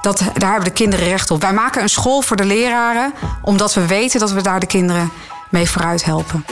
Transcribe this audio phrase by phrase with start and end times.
[0.00, 1.40] Dat, daar hebben de kinderen recht op.
[1.40, 3.12] Wij maken een school voor de leraren,
[3.42, 5.10] omdat we weten dat we daar de kinderen
[5.50, 6.44] mee vooruit helpen.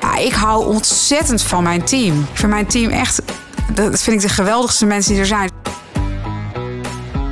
[0.00, 2.20] Ja, ik hou ontzettend van mijn team.
[2.20, 3.22] Ik vind mijn team echt,
[3.72, 5.50] dat vind ik de geweldigste mensen die er zijn.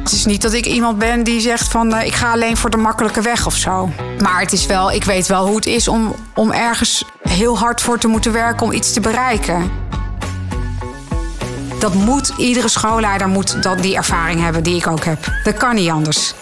[0.02, 2.70] Het is niet dat ik iemand ben die zegt van uh, ik ga alleen voor
[2.70, 3.90] de makkelijke weg of zo.
[4.22, 7.80] Maar het is wel, ik weet wel hoe het is om, om ergens heel hard
[7.80, 9.70] voor te moeten werken om iets te bereiken.
[11.80, 15.32] Dat moet, iedere schoolleider moet dat, die ervaring hebben die ik ook heb.
[15.44, 16.34] Dat kan niet anders.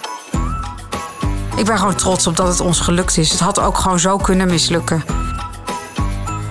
[1.56, 3.30] Ik ben gewoon trots op dat het ons gelukt is.
[3.30, 5.04] Het had ook gewoon zo kunnen mislukken.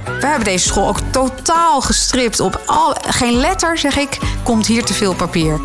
[0.04, 4.86] We hebben deze school ook totaal gestript op al, geen letter, zeg ik, komt hier
[4.86, 5.60] te veel papier.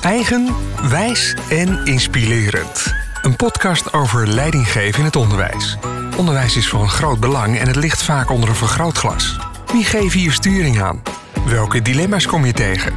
[0.00, 0.54] Eigen,
[0.88, 2.94] wijs en inspirerend.
[3.22, 5.76] Een podcast over leidinggeven in het onderwijs.
[6.16, 9.47] Onderwijs is van groot belang en het ligt vaak onder een vergrootglas.
[9.72, 11.02] Wie geeft hier sturing aan?
[11.46, 12.92] Welke dilemma's kom je tegen?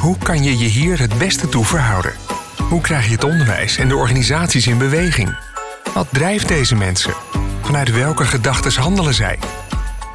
[0.00, 2.12] Hoe kan je je hier het beste toe verhouden?
[2.68, 5.36] Hoe krijg je het onderwijs en de organisaties in beweging?
[5.94, 7.14] Wat drijft deze mensen?
[7.62, 9.38] Vanuit welke gedachten handelen zij?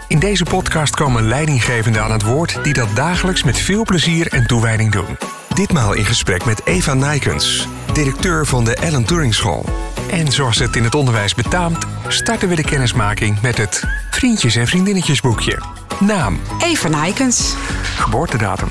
[0.08, 4.48] In deze podcast komen leidinggevenden aan het woord die dat dagelijks met veel plezier en
[4.48, 5.18] toewijding doen.
[5.54, 9.91] Ditmaal in gesprek met Eva Nijkens, directeur van de Ellen Turing School.
[10.12, 14.68] En zoals het in het onderwijs betaamt, starten we de kennismaking met het Vriendjes- en
[14.68, 15.62] Vriendinnetjesboekje.
[16.00, 16.40] Naam?
[16.64, 17.56] Eva Nijkens.
[17.96, 18.68] Geboortedatum?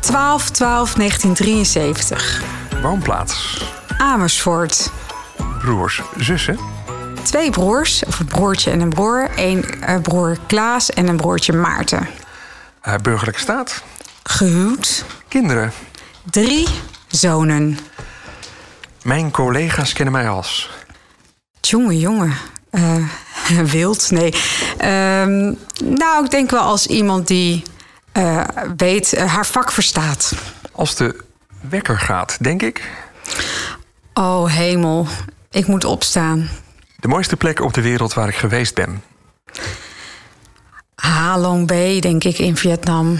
[0.00, 2.42] 12 12 1973.
[2.82, 3.64] Woonplaats?
[3.98, 4.90] Amersfoort.
[5.58, 6.58] Broers, zussen?
[7.22, 9.30] Twee broers, of een broertje en een broer.
[9.36, 12.08] Eén uh, broer Klaas en een broertje Maarten.
[12.88, 13.82] Uh, burgerlijke staat?
[14.22, 15.04] Gehuwd.
[15.28, 15.72] Kinderen?
[16.30, 16.68] Drie
[17.06, 17.78] zonen.
[19.02, 20.70] Mijn collega's kennen mij als.
[21.60, 22.34] Jongen, jongen.
[22.70, 23.08] Uh,
[23.72, 24.34] wild, nee.
[24.80, 25.54] Uh,
[25.84, 27.62] nou, ik denk wel als iemand die
[28.12, 28.44] uh,
[28.76, 30.32] weet, uh, haar vak verstaat.
[30.72, 31.24] Als de
[31.68, 32.90] wekker gaat, denk ik.
[34.14, 35.06] Oh, hemel.
[35.50, 36.48] Ik moet opstaan.
[36.96, 39.02] De mooiste plek op de wereld waar ik geweest ben.
[40.94, 43.18] Ha Long Bay, denk ik, in Vietnam.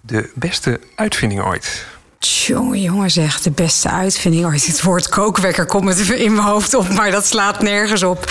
[0.00, 1.86] De beste uitvinding ooit.
[2.26, 4.66] Jongen, jongen, zeg, de beste uitvinding ooit.
[4.66, 8.30] Het woord kookwekker komt me in mijn hoofd op, maar dat slaat nergens op.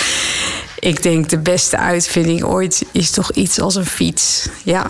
[0.79, 4.49] Ik denk de beste uitvinding ooit is toch iets als een fiets.
[4.63, 4.87] Ja.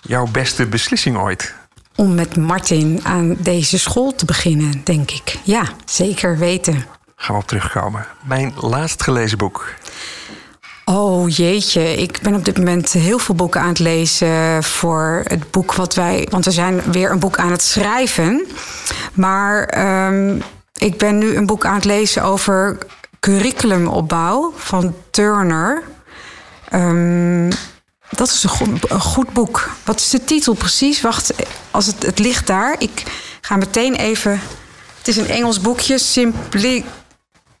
[0.00, 1.54] Jouw beste beslissing ooit?
[1.96, 5.38] Om met Martin aan deze school te beginnen, denk ik.
[5.42, 6.84] Ja, zeker weten.
[7.16, 8.06] Gaan we op terugkomen.
[8.24, 9.74] Mijn laatst gelezen boek.
[10.90, 15.50] Oh jeetje, ik ben op dit moment heel veel boeken aan het lezen voor het
[15.50, 16.26] boek wat wij.
[16.30, 18.46] Want we zijn weer een boek aan het schrijven.
[19.14, 20.42] Maar um,
[20.78, 22.78] ik ben nu een boek aan het lezen over
[23.20, 25.82] curriculumopbouw van Turner.
[26.74, 27.48] Um,
[28.10, 29.70] dat is een goed, een goed, boek.
[29.84, 31.00] Wat is de titel precies?
[31.00, 31.32] Wacht,
[31.70, 32.74] als het, het ligt daar.
[32.78, 33.02] Ik
[33.40, 34.40] ga meteen even.
[34.98, 35.98] Het is een Engels boekje,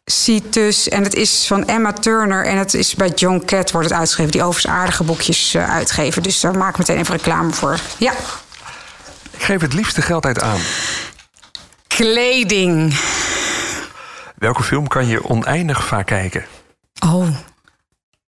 [0.08, 0.88] Simplicitus.
[0.88, 2.44] En het is van Emma Turner.
[2.44, 4.30] En het is bij John Cat wordt het uitgegeven.
[4.30, 6.22] Die overigens aardige boekjes uh, uitgeven.
[6.22, 7.78] Dus daar maak ik meteen even reclame voor.
[7.98, 8.12] Ja.
[9.30, 10.60] Ik geef het liefste geld uit aan.
[11.86, 13.00] Kleding.
[14.36, 16.44] Welke film kan je oneindig vaak kijken?
[17.04, 17.28] Oh,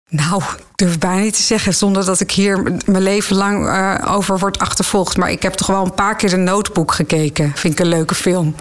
[0.09, 4.15] nou, ik durf bijna niet te zeggen zonder dat ik hier mijn leven lang uh,
[4.15, 5.17] over word achtervolgd.
[5.17, 7.51] Maar ik heb toch wel een paar keer de Notebook gekeken.
[7.55, 8.55] Vind ik een leuke film.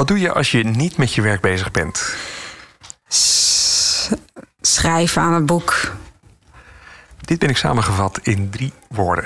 [0.00, 2.14] Wat doe je als je niet met je werk bezig bent?
[3.08, 4.10] S
[4.60, 5.92] schrijven aan een boek.
[7.20, 9.24] Dit ben ik samengevat in drie woorden.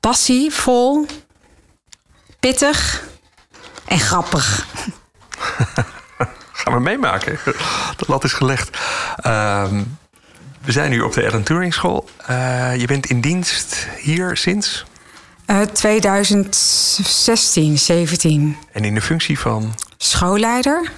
[0.00, 1.06] Passievol,
[2.40, 3.04] pittig
[3.84, 4.66] en grappig.
[6.52, 7.38] Gaan we meemaken.
[7.96, 8.78] De lat is gelegd.
[9.26, 9.70] Uh,
[10.60, 12.08] we zijn nu op de Ellen Turing School.
[12.30, 14.84] Uh, je bent in dienst hier sinds?
[15.52, 18.56] Uh, 2016, 17.
[18.72, 19.74] En in de functie van?
[19.96, 20.90] Schoolleider.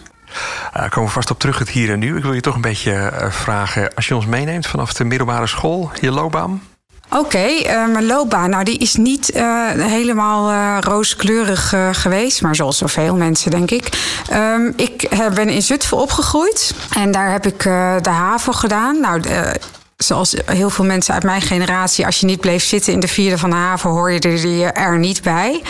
[0.76, 2.16] Uh, komen we vast op terug het hier en nu.
[2.16, 5.46] Ik wil je toch een beetje uh, vragen, als je ons meeneemt vanaf de middelbare
[5.46, 6.62] school, je loopbaan.
[7.08, 9.30] Oké, okay, uh, mijn loopbaan, nou die is niet
[9.76, 13.88] helemaal rooskleurig geweest, maar zoals zoveel mensen denk ik.
[14.32, 17.62] Um, ik ben in Zutphen opgegroeid en daar heb ik
[18.02, 19.00] de HAVO gedaan.
[19.00, 19.20] Nou,
[20.06, 23.38] zoals heel veel mensen uit mijn generatie, als je niet bleef zitten in de vierde
[23.38, 25.62] van de HAVO, hoor je er, er niet bij.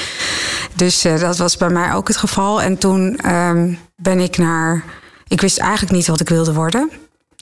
[0.75, 2.63] Dus dat was bij mij ook het geval.
[2.63, 4.85] En toen um, ben ik naar.
[5.29, 6.91] Ik wist eigenlijk niet wat ik wilde worden.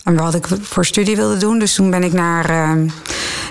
[0.04, 1.58] En wat ik voor studie wilde doen.
[1.58, 2.90] Dus toen ben ik naar uh,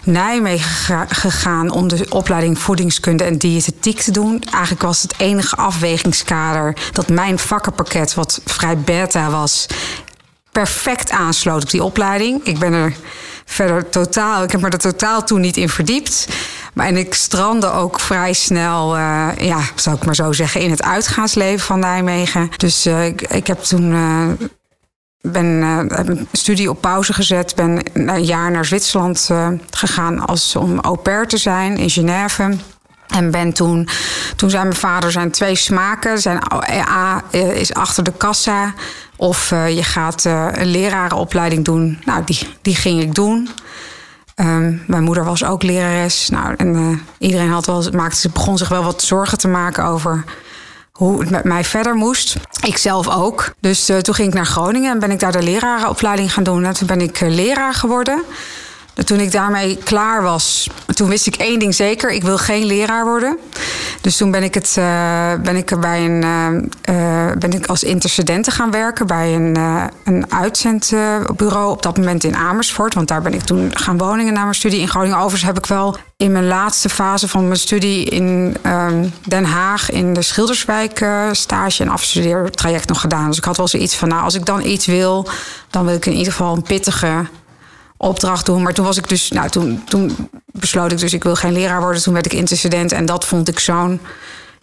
[0.03, 4.43] Nijmegen gegaan om de opleiding voedingskunde en diëtetiek te doen.
[4.51, 9.65] Eigenlijk was het enige afwegingskader dat mijn vakkenpakket, wat vrij beta was,
[10.51, 12.43] perfect aansloot op die opleiding.
[12.43, 12.95] Ik ben er
[13.51, 16.27] verder totaal, ik heb me er totaal toen niet in verdiept.
[16.73, 20.69] Maar, en ik strandde ook vrij snel, uh, ja, zou ik maar zo zeggen, in
[20.69, 22.49] het uitgaansleven van Nijmegen.
[22.57, 23.91] Dus uh, ik, ik, heb toen.
[23.91, 24.27] Uh,
[25.21, 27.55] ben heb een studie op pauze gezet.
[27.55, 29.29] Ben een jaar naar Zwitserland
[29.69, 32.57] gegaan als, om au pair te zijn in Genève.
[33.07, 33.87] En ben toen,
[34.35, 36.19] toen zei mijn vader, zijn twee smaken.
[36.19, 36.41] Zijn
[36.89, 38.73] A is achter de kassa.
[39.21, 41.99] Of uh, je gaat uh, een lerarenopleiding doen.
[42.05, 43.49] Nou, die, die ging ik doen.
[44.35, 46.29] Um, mijn moeder was ook lerares.
[46.29, 50.23] Nou, en uh, iedereen had wel, maakte, begon zich wel wat zorgen te maken over
[50.91, 52.35] hoe het met mij verder moest.
[52.65, 53.53] Ik zelf ook.
[53.59, 56.63] Dus toen ging ik naar Groningen en ben ik daar de lerarenopleiding gaan doen.
[56.63, 58.23] En toen ben ik leraar geworden.
[58.93, 63.05] Toen ik daarmee klaar was, toen wist ik één ding zeker: ik wil geen leraar
[63.05, 63.37] worden.
[64.01, 66.23] Dus toen ben ik, het, uh, ben ik bij een,
[66.89, 69.57] uh, ben ik als intercedente gaan werken bij een,
[70.03, 71.71] een uitzendbureau.
[71.71, 74.79] Op dat moment in Amersfoort, want daar ben ik toen gaan wonen na mijn studie
[74.79, 75.17] in Groningen.
[75.17, 79.91] Overigens heb ik wel in mijn laatste fase van mijn studie in ehm, Den Haag
[79.91, 83.27] in de Schilderswijk stage en afstudeertraject nog gedaan.
[83.27, 85.27] Dus ik had wel zoiets van: nou, als ik dan iets wil,
[85.69, 87.25] dan wil ik in ieder geval een pittige
[88.01, 88.61] opdracht doen.
[88.61, 91.81] Maar toen was ik dus, nou, toen, toen besloot ik dus, ik wil geen leraar
[91.81, 92.01] worden.
[92.01, 93.99] Toen werd ik intercedent en dat vond ik zo'n.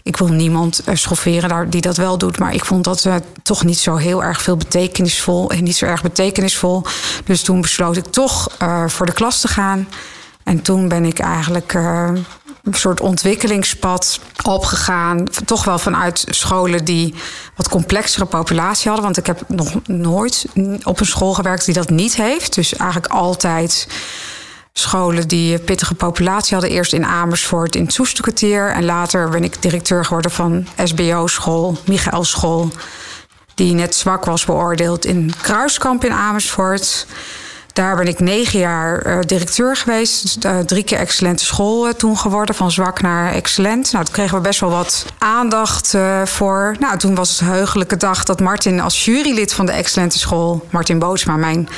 [0.02, 2.38] Ik wil niemand uh, schofferen die dat wel doet.
[2.38, 5.50] Maar ik vond dat uh, toch niet zo heel erg veel betekenisvol.
[5.50, 6.82] En niet zo erg betekenisvol.
[7.24, 8.48] Dus toen besloot ik toch
[8.86, 9.88] voor de klas te gaan.
[10.44, 11.78] En toen ben ik eigenlijk
[12.74, 15.24] een soort ontwikkelingspad opgegaan.
[15.44, 17.14] Toch wel vanuit scholen die
[17.56, 19.04] wat complexere populatie hadden.
[19.04, 20.46] Want ik heb nog nooit
[20.82, 22.54] op een school gewerkt die dat niet heeft.
[22.54, 23.88] Dus eigenlijk altijd
[24.72, 26.70] scholen die pittige populatie hadden.
[26.70, 28.70] Eerst in Amersfoort in het Soesterkwartier.
[28.70, 32.70] En later ben ik directeur geworden van SBO-school, Michael School.
[33.54, 37.06] Die net zwak was beoordeeld in Kruiskamp in Amersfoort.
[37.72, 40.22] Daar ben ik negen jaar uh, directeur geweest.
[40.22, 42.54] Dus, uh, drie keer excellente school uh, toen geworden.
[42.54, 43.92] Van zwak naar excellent.
[43.92, 45.94] Nou, toen kregen we best wel wat aandacht
[46.24, 46.76] voor.
[46.80, 50.66] Nou, toen was het heugelijke dag dat Martin als jurylid van de excellente school...
[50.70, 51.68] Martin Bootsma, mijn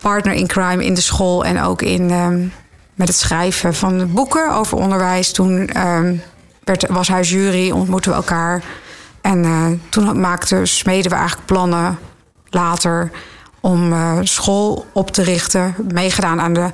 [0.00, 1.44] partner in crime in de school...
[1.44, 2.52] en ook in, um,
[2.94, 5.32] met het schrijven van boeken over onderwijs.
[5.32, 6.22] Toen um,
[6.64, 8.62] werd, was hij jury, ontmoetten we elkaar.
[9.20, 11.98] En toen maakten, smeden we eigenlijk plannen
[12.50, 13.10] later
[13.64, 15.74] om uh, school op te richten.
[15.92, 16.70] Meegedaan aan de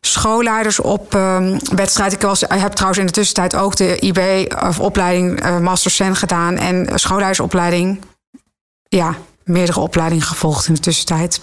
[0.00, 2.16] schoolleidersopwedstrijd.
[2.16, 5.90] Ehm, uh, ik heb trouwens in de tussentijd ook de IB of opleiding uh, Master
[5.90, 8.00] Sen gedaan en schoolleidersopleiding.
[8.88, 11.40] Ja, meerdere opleidingen gevolgd in de tussentijd.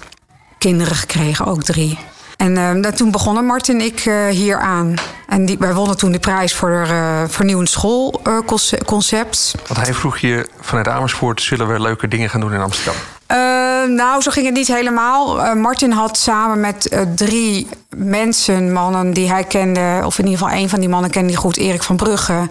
[0.57, 1.99] Kinderen gekregen, ook drie.
[2.37, 4.93] En uh, toen begonnen Martin en ik uh, hier aan.
[5.27, 9.55] En die, wij wonnen toen de prijs voor uh, vernieuwend schoolconcept.
[9.67, 11.41] Want hij vroeg je vanuit Amersfoort...
[11.41, 12.95] zullen we leuke dingen gaan doen in Amsterdam?
[13.87, 15.55] Nou, zo ging het niet helemaal.
[15.55, 20.01] Martin had samen met drie mensen, mannen die hij kende...
[20.05, 22.49] of in ieder geval één van die mannen kende die goed, Erik van Brugge...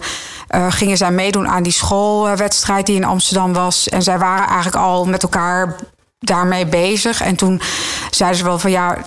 [0.69, 3.89] gingen zij meedoen aan die schoolwedstrijd die in Amsterdam was.
[3.89, 5.75] En zij waren eigenlijk al met elkaar
[6.19, 7.21] daarmee bezig.
[7.21, 7.61] En toen
[8.09, 8.97] zeiden ze wel van ja,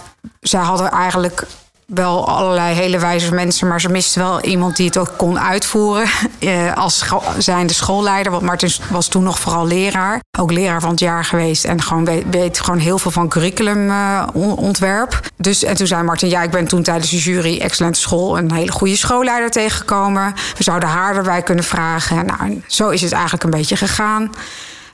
[0.40, 1.46] zij hadden eigenlijk
[1.94, 6.08] wel allerlei hele wijze mensen, maar ze misten wel iemand die het ook kon uitvoeren.
[6.38, 7.04] Eh, als
[7.38, 10.20] zijnde schoolleider, want Martin was toen nog vooral leraar.
[10.38, 15.12] Ook leraar van het jaar geweest en gewoon weet, gewoon heel veel van curriculumontwerp.
[15.12, 18.38] Uh, dus en toen zei Martin, ja, ik ben toen tijdens de jury Excellente School
[18.38, 20.34] een hele goede schoolleider tegengekomen.
[20.56, 22.26] We zouden haar erbij kunnen vragen.
[22.26, 24.30] Nou, zo is het eigenlijk een beetje gegaan.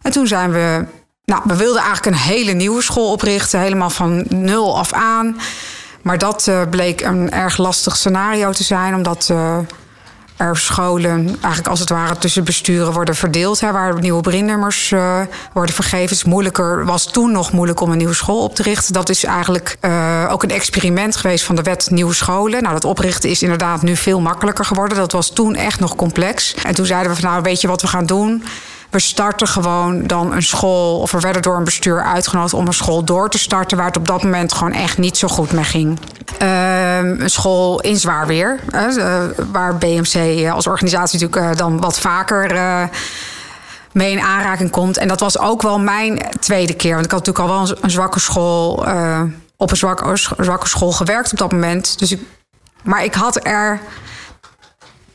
[0.02, 0.84] En toen zijn we
[1.24, 5.36] nou, we wilden eigenlijk een hele nieuwe school oprichten, helemaal van nul af aan.
[6.04, 9.56] Maar dat uh, bleek een erg lastig scenario te zijn, omdat uh,
[10.36, 15.20] er scholen eigenlijk als het ware tussen besturen worden verdeeld, hè, waar nieuwe brinnummers uh,
[15.52, 16.00] worden vergeven.
[16.00, 18.92] Het is moeilijker, was toen nog moeilijk om een nieuwe school op te richten.
[18.92, 19.78] Dat is eigenlijk
[20.30, 22.62] ook een experiment geweest van de wet nieuwe scholen.
[22.62, 24.98] Nou, dat oprichten is inderdaad nu veel makkelijker geworden.
[24.98, 26.54] Dat was toen echt nog complex.
[26.54, 28.44] En toen zeiden we van nou, weet je wat we gaan doen?
[28.94, 31.00] We starten gewoon dan een school.
[31.00, 33.76] Of we werden door een bestuur uitgenodigd om een school door te starten.
[33.76, 35.98] Waar het op dat moment gewoon echt niet zo goed mee ging.
[36.42, 38.60] Uh, een school in zwaar weer.
[38.74, 42.58] Uh, waar BMC eh, als organisatie natuurlijk uh, dan wat vaker
[43.92, 44.96] mee in aanraking komt.
[44.96, 46.92] En dat was ook wel mijn tweede keer.
[46.94, 48.86] Want ik had natuurlijk al wel een, zwakke school.
[49.56, 51.98] op een zwakke, zwakke school gewerkt op dat moment.
[51.98, 52.20] Dus ik,
[52.82, 53.80] maar ik had er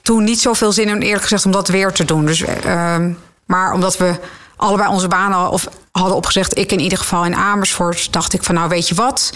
[0.02, 2.26] toen niet zoveel zin in, eerlijk gezegd, om dat weer te doen.
[2.26, 3.12] Dus ehm,
[3.50, 4.20] maar omdat we
[4.56, 8.56] allebei onze banen of hadden opgezegd, ik in ieder geval in Amersfoort, dacht ik van
[8.56, 9.34] nou weet je wat,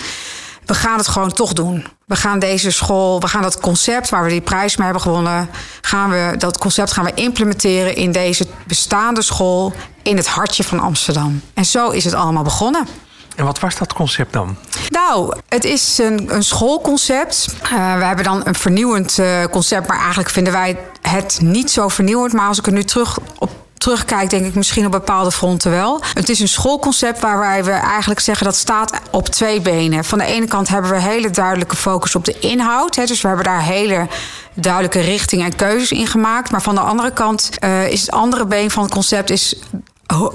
[0.65, 1.87] we gaan het gewoon toch doen.
[2.05, 5.49] We gaan deze school, we gaan dat concept waar we die prijs mee hebben gewonnen,
[5.81, 10.79] gaan we dat concept gaan we implementeren in deze bestaande school in het hartje van
[10.79, 11.41] Amsterdam.
[11.53, 12.87] En zo is het allemaal begonnen.
[13.35, 14.57] En wat was dat concept dan?
[14.89, 17.47] Nou, het is een, een schoolconcept.
[17.63, 21.87] Uh, we hebben dan een vernieuwend uh, concept, maar eigenlijk vinden wij het niet zo
[21.87, 22.33] vernieuwend.
[22.33, 23.49] Maar als ik er nu terug op
[23.83, 26.01] terugkijk, denk ik misschien op bepaalde fronten wel.
[26.13, 30.05] Het is een schoolconcept waarbij we eigenlijk zeggen dat staat op twee benen.
[30.05, 32.95] Van de ene kant hebben we hele duidelijke focus op de inhoud.
[32.95, 34.07] Hè, dus we hebben daar hele
[34.53, 36.51] duidelijke richting en keuzes in gemaakt.
[36.51, 39.55] Maar van de andere kant uh, is het andere been van het concept is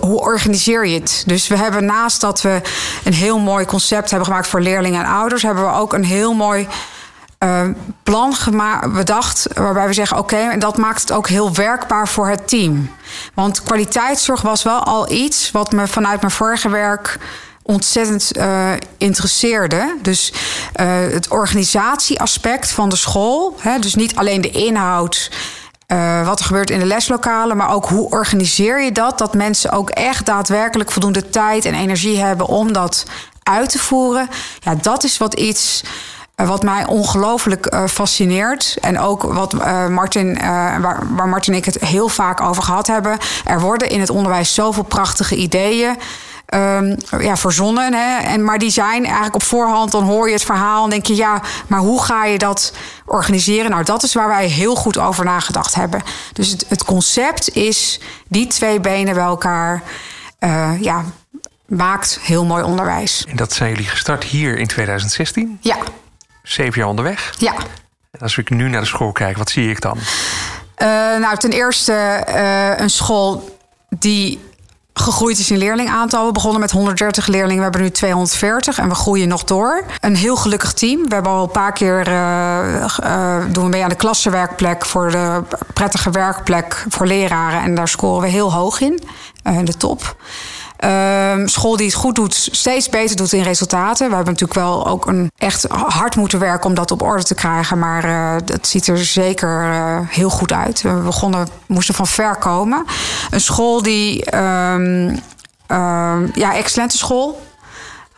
[0.01, 1.23] hoe organiseer je het?
[1.27, 2.61] Dus we hebben naast dat we
[3.05, 6.35] een heel mooi concept hebben gemaakt voor leerlingen en ouders, hebben we ook een heel
[6.35, 6.69] mooi
[7.45, 7.61] uh,
[8.03, 8.35] plan
[8.95, 9.47] bedacht.
[9.55, 12.91] Waarbij we zeggen: oké, en dat maakt het ook heel werkbaar voor het team.
[13.35, 17.19] Want kwaliteitszorg was wel al iets wat me vanuit mijn vorige werk
[17.63, 19.97] ontzettend uh, interesseerde.
[20.03, 20.33] Dus
[20.81, 23.57] uh, het organisatieaspect van de school.
[23.59, 25.31] Hè, dus niet alleen de inhoud.
[25.93, 29.19] Uh, wat er gebeurt in de leslokalen, maar ook hoe organiseer je dat?
[29.19, 33.05] Dat mensen ook echt daadwerkelijk voldoende tijd en energie hebben om dat
[33.43, 34.29] uit te voeren.
[34.61, 35.83] Ja, dat is wat iets
[36.47, 38.77] wat mij ongelooflijk uh, fascineert.
[38.81, 40.43] En ook wat uh, Martin, uh,
[40.79, 43.19] waar, waar Martin en ik het heel vaak over gehad hebben.
[43.45, 45.97] Er worden in het onderwijs zoveel prachtige ideeën.
[46.55, 47.95] Um, ja, verzonnen.
[47.95, 48.19] Hè?
[48.19, 51.17] En, maar die zijn eigenlijk op voorhand, dan hoor je het verhaal en denk je,
[51.17, 52.73] ja, maar hoe ga je dat
[53.05, 53.71] organiseren?
[53.71, 56.03] Nou, dat is waar wij heel goed over nagedacht hebben.
[56.33, 59.83] Dus het, het concept is die twee benen bij elkaar.
[60.81, 61.05] ja,
[61.67, 63.25] maakt heel mooi onderwijs.
[63.29, 65.59] En dat zijn jullie gestart hier in 2016?
[65.61, 65.77] Ja
[66.53, 67.35] zeven jaar onderweg.
[67.39, 67.53] Ja.
[68.11, 69.99] En als ik nu naar de school kijk, wat zie ik dan?
[69.99, 70.89] Uh,
[71.19, 74.41] nou, ten eerste uh, een school die
[74.93, 76.27] gegroeid is in leerlingaantal.
[76.27, 79.85] We begonnen met 130 leerlingen, we hebben nu 240 en we groeien nog door.
[80.01, 81.09] Een heel gelukkig team.
[81.09, 85.43] We hebben al een paar keer uh, doen we mee aan de klassenwerkplek voor de
[85.75, 89.01] prettige werkplek voor leraren en daar scoren we heel hoog in,
[89.43, 90.17] in de top.
[90.85, 94.09] Uh, school die het goed doet, steeds beter doet in resultaten.
[94.09, 97.35] We hebben natuurlijk wel ook een echt hard moeten werken om dat op orde te
[97.35, 97.79] krijgen.
[97.79, 100.83] Maar dat ziet er zeker uh, heel goed uit.
[100.83, 102.85] We begonnen, moesten van ver komen.
[103.31, 105.21] Een school die, um,
[106.35, 107.47] ja, excellente school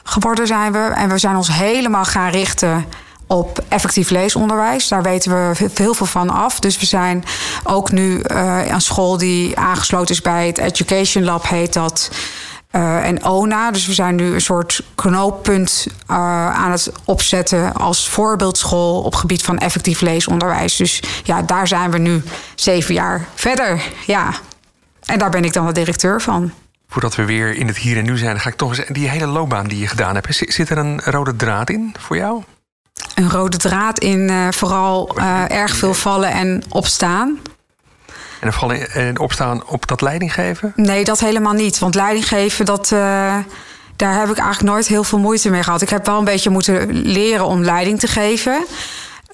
[0.05, 0.79] geworden zijn we.
[0.79, 2.87] En we zijn ons helemaal gaan richten
[3.27, 4.89] op effectief leesonderwijs.
[4.89, 6.61] Daar weten we heel veel van af.
[6.61, 7.25] Dus we zijn
[7.65, 12.11] ook nu uh, een school die aangesloten is bij het Education Lab, heet dat.
[12.73, 13.71] Uh, en ONA.
[13.71, 16.17] Dus we zijn nu een soort knooppunt uh,
[16.57, 20.77] aan het opzetten als voorbeeldschool op gebied van effectief leesonderwijs.
[20.77, 22.23] Dus ja, daar zijn we nu
[22.55, 23.83] zeven jaar verder.
[24.07, 24.35] Ja.
[25.05, 26.53] En daar ben ik dan de directeur van.
[26.89, 29.27] Voordat we weer in het hier en nu zijn, ga ik toch eens die hele
[29.27, 30.45] loopbaan die je gedaan hebt.
[30.53, 32.43] Zit er een rode draad in voor jou?
[33.15, 37.39] Een rode draad in uh, vooral erg veel vallen en opstaan.
[38.41, 40.73] En vallen en opstaan op dat leidinggeven?
[40.77, 41.79] Nee, dat helemaal niet.
[41.79, 42.99] Want leidinggeven, dat, uh,
[43.97, 45.83] daar heb ik eigenlijk nooit heel veel moeite mee gehad.
[45.83, 48.65] Ik heb wel een beetje moeten leren om leiding te geven.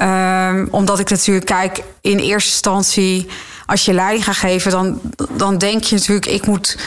[0.03, 3.29] Um, omdat ik natuurlijk kijk, in eerste instantie,
[3.67, 6.79] als je leiding gaat geven, dan, dan denk je natuurlijk, ik moet.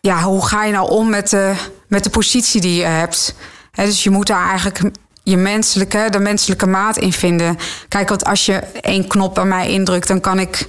[0.00, 1.54] Ja, hoe ga je nou om met de,
[1.88, 3.34] met de positie die je hebt?
[3.70, 4.80] He, dus je moet daar eigenlijk
[5.22, 7.58] je menselijke, de menselijke maat in vinden.
[7.88, 10.68] Kijk, want als je één knop bij mij indrukt, dan kan ik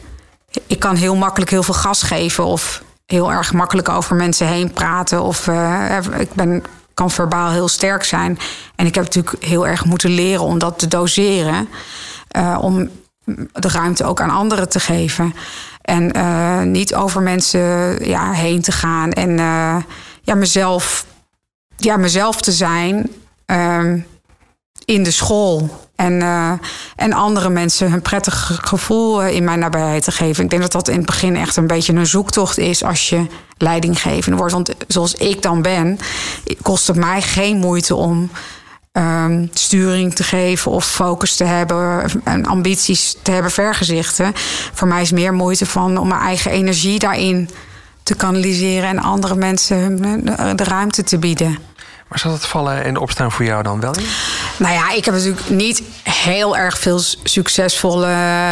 [0.67, 4.71] ik kan heel makkelijk heel veel gas geven of heel erg makkelijk over mensen heen
[4.71, 5.21] praten.
[5.21, 8.39] Of uh, ik ben, kan verbaal heel sterk zijn.
[8.75, 11.69] En ik heb natuurlijk heel erg moeten leren om dat te doseren.
[12.37, 12.89] Uh, om
[13.53, 15.33] de ruimte ook aan anderen te geven.
[15.81, 17.59] En uh, niet over mensen
[18.07, 19.11] ja, heen te gaan.
[19.11, 19.37] En
[20.21, 21.05] ja, mezelf,
[21.77, 23.11] ja, mezelf te zijn
[23.45, 23.99] ehm,
[24.87, 25.69] in de school.
[25.95, 26.51] En, uh,
[26.95, 30.43] en andere mensen een prettig gevoel in mijn nabijheid te geven.
[30.43, 33.25] Ik denk dat dat in het begin echt een beetje een zoektocht is als je
[33.57, 34.53] leidinggevende wordt.
[34.53, 35.99] Want zoals ik dan ben,
[36.61, 38.29] kost het mij geen moeite om
[38.93, 44.31] um, sturing te geven of focus te hebben en ambities te hebben, vergezichten.
[44.73, 47.49] Voor mij is meer moeite van om mijn eigen energie daarin
[48.03, 49.97] te kanaliseren en andere mensen
[50.55, 51.66] de ruimte te bieden.
[52.07, 53.93] Maar zat het vallen en opstaan voor jou dan wel?
[54.57, 58.07] Nou ja, ik heb natuurlijk niet heel erg veel succesvolle.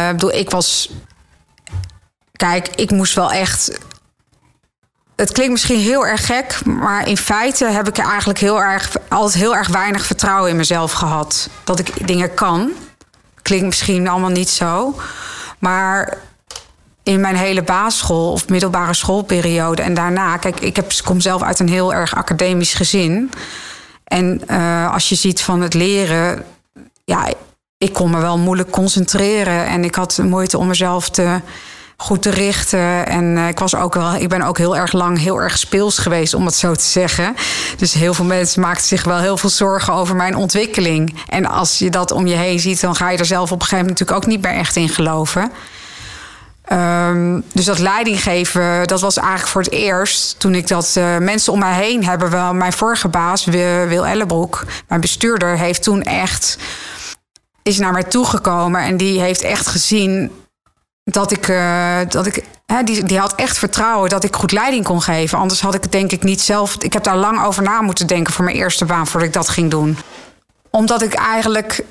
[0.06, 0.90] Ik bedoel, ik was.
[2.32, 3.80] Kijk, ik moest wel echt.
[5.16, 9.34] Het klinkt misschien heel erg gek, maar in feite heb ik eigenlijk heel erg, altijd
[9.34, 11.48] heel erg weinig vertrouwen in mezelf gehad.
[11.64, 12.72] Dat ik dingen kan.
[13.42, 15.00] Klinkt misschien allemaal niet zo.
[15.58, 16.18] Maar
[17.06, 20.36] in mijn hele basisschool of middelbare schoolperiode en daarna.
[20.36, 23.30] Kijk, ik kom zelf uit een heel erg academisch gezin.
[24.04, 26.44] En uh, als je ziet van het leren,
[27.04, 27.26] ja,
[27.78, 29.66] ik kon me wel moeilijk concentreren.
[29.66, 31.40] En ik had moeite om mezelf te
[31.96, 33.06] goed te richten.
[33.06, 36.34] En ik, was ook wel, ik ben ook heel erg lang heel erg speels geweest,
[36.34, 37.34] om het zo te zeggen.
[37.76, 41.22] Dus heel veel mensen maakten zich wel heel veel zorgen over mijn ontwikkeling.
[41.28, 43.66] En als je dat om je heen ziet, dan ga je er zelf op een
[43.66, 45.52] gegeven moment natuurlijk ook niet meer echt in geloven.
[46.72, 51.52] Um, dus dat leidinggeven, dat was eigenlijk voor het eerst toen ik dat uh, mensen
[51.52, 52.54] om mij heen hebben wel.
[52.54, 56.58] Mijn vorige baas, Wil Ellebroek, mijn bestuurder, heeft toen echt
[57.62, 60.30] is naar mij toegekomen en die heeft echt gezien
[61.04, 62.44] dat ik, uh, dat ik
[62.84, 65.38] die, die had echt vertrouwen dat ik goed leiding kon geven.
[65.38, 66.76] Anders had ik het denk ik niet zelf.
[66.76, 69.48] Ik heb daar lang over na moeten denken voor mijn eerste baan voordat ik dat
[69.48, 69.98] ging doen.
[70.70, 71.84] Omdat ik eigenlijk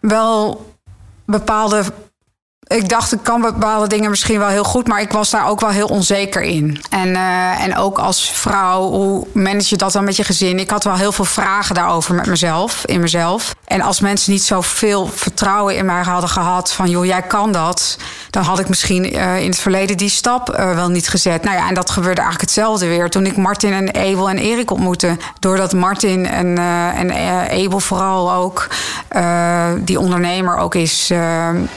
[0.00, 0.66] wel
[1.24, 1.84] bepaalde
[2.68, 5.60] ik dacht, ik kan bepaalde dingen misschien wel heel goed, maar ik was daar ook
[5.60, 6.82] wel heel onzeker in.
[6.90, 10.58] En, uh, en ook als vrouw, hoe manage je dat dan met je gezin?
[10.58, 13.54] Ik had wel heel veel vragen daarover met mezelf, in mezelf.
[13.64, 17.98] En als mensen niet zoveel vertrouwen in mij hadden gehad, van joh, jij kan dat,
[18.30, 21.42] dan had ik misschien uh, in het verleden die stap uh, wel niet gezet.
[21.42, 24.70] Nou ja, en dat gebeurde eigenlijk hetzelfde weer toen ik Martin en Abel en Erik
[24.70, 25.16] ontmoette.
[25.38, 26.58] Doordat Martin en,
[26.94, 27.12] en
[27.50, 28.66] Abel vooral ook,
[29.80, 31.10] die ondernemer ook is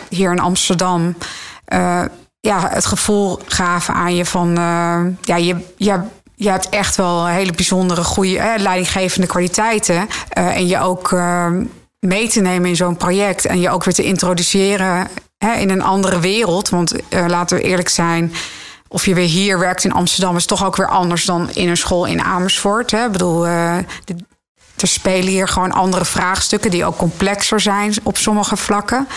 [0.10, 2.02] hier in Amsterdam uh,
[2.40, 6.00] ja, het gevoel gaven aan je van uh, ja, je, je,
[6.36, 10.08] je hebt echt wel hele bijzondere, goede eh, leidinggevende kwaliteiten.
[10.30, 11.16] En je ook
[12.00, 15.08] mee te nemen in zo'n project en je ook weer te introduceren
[15.38, 16.70] hè, in een andere wereld.
[16.70, 16.94] Want
[17.28, 18.34] laten we eerlijk zijn.
[18.88, 21.78] Of je weer hier werkt in Amsterdam is toch ook weer anders dan in een
[21.78, 22.92] school in Amersfoort.
[22.92, 23.06] Hè?
[23.06, 23.84] Ik bedoel, de,
[24.78, 29.08] er spelen hier gewoon andere vraagstukken die ook complexer zijn op sommige vlakken.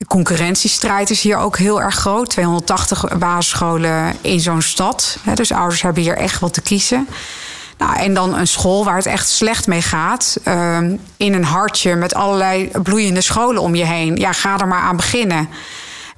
[0.00, 2.30] De concurrentiestrijd is hier ook heel erg groot.
[2.30, 5.18] 280 basisscholen in zo'n stad.
[5.34, 7.08] Dus ouders hebben hier echt wat te kiezen.
[7.78, 10.36] Nou, en dan een school waar het echt slecht mee gaat.
[10.44, 14.16] Ehm, in een hartje met allerlei bloeiende scholen om je heen.
[14.16, 15.48] Ja, ga er maar aan beginnen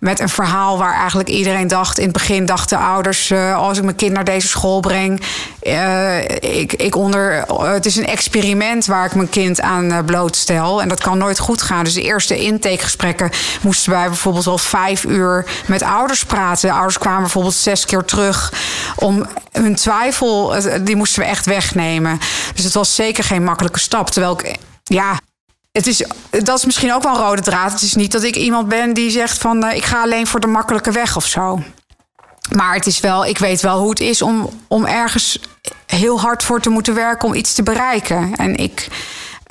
[0.02, 1.99] met een verhaal waar eigenlijk iedereen dacht...
[1.99, 5.23] in het begin dachten ouders, uh, als ik mijn kind naar deze school breng...
[5.62, 10.82] Uh, ik, ik onder, het is een experiment waar ik mijn kind aan blootstel.
[10.82, 11.85] En dat kan nooit goed gaan.
[11.85, 13.30] Dus de eerste intakegesprekken
[13.61, 16.68] moesten wij bijvoorbeeld al vijf uur met ouders praten.
[16.68, 18.53] De ouders kwamen bijvoorbeeld zes keer terug
[18.96, 20.55] om hun twijfel...
[20.81, 22.18] die moesten we echt wegnemen.
[22.55, 24.11] Dus het was zeker geen makkelijke stap.
[24.11, 25.18] Terwijl ik ja,
[25.72, 27.72] het is, dat is misschien ook wel een rode draad.
[27.72, 30.40] Het is niet dat ik iemand ben die zegt van uh, ik ga alleen voor
[30.40, 31.62] de makkelijke weg of zo.
[32.54, 35.40] Maar het is wel, ik weet wel hoe het is om, om ergens
[35.87, 38.35] heel hard voor te moeten werken om iets te bereiken.
[38.37, 38.88] En ik,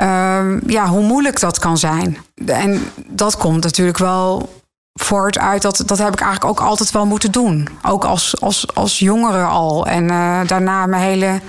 [0.01, 2.17] uh, ja, hoe moeilijk dat kan zijn.
[2.45, 4.59] En dat komt natuurlijk wel
[4.93, 7.67] voort uit dat, dat heb ik eigenlijk ook altijd wel moeten doen.
[7.81, 9.85] Ook als, als, als jongere al.
[9.85, 11.41] En uh, daarna mijn hele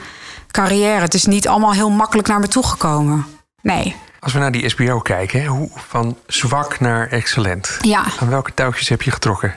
[0.50, 1.00] carrière.
[1.00, 3.26] Het is niet allemaal heel makkelijk naar me toegekomen.
[3.62, 3.96] Nee.
[4.22, 7.78] Als we naar die SBO kijken, hoe van zwak naar excellent.
[7.80, 8.04] Ja.
[8.20, 9.54] Aan welke touwtjes heb je getrokken?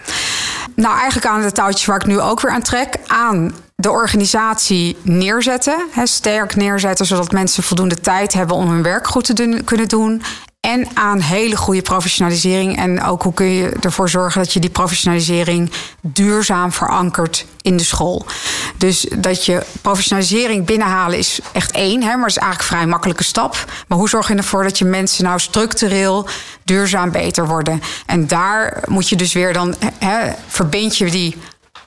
[0.76, 2.98] Nou, eigenlijk aan de touwtjes waar ik nu ook weer aan trek.
[3.08, 5.88] Aan de organisatie neerzetten.
[5.92, 9.88] Hè, sterk neerzetten, zodat mensen voldoende tijd hebben om hun werk goed te doen, kunnen
[9.88, 10.22] doen.
[10.66, 12.78] En aan hele goede professionalisering.
[12.78, 17.84] En ook hoe kun je ervoor zorgen dat je die professionalisering duurzaam verankert in de
[17.84, 18.26] school.
[18.78, 23.24] Dus dat je professionalisering binnenhalen is echt één, hè, maar is eigenlijk een vrij makkelijke
[23.24, 23.66] stap.
[23.88, 26.28] Maar hoe zorg je ervoor dat je mensen nou structureel
[26.64, 27.82] duurzaam beter worden?
[28.06, 31.38] En daar moet je dus weer dan, hè, verbind je die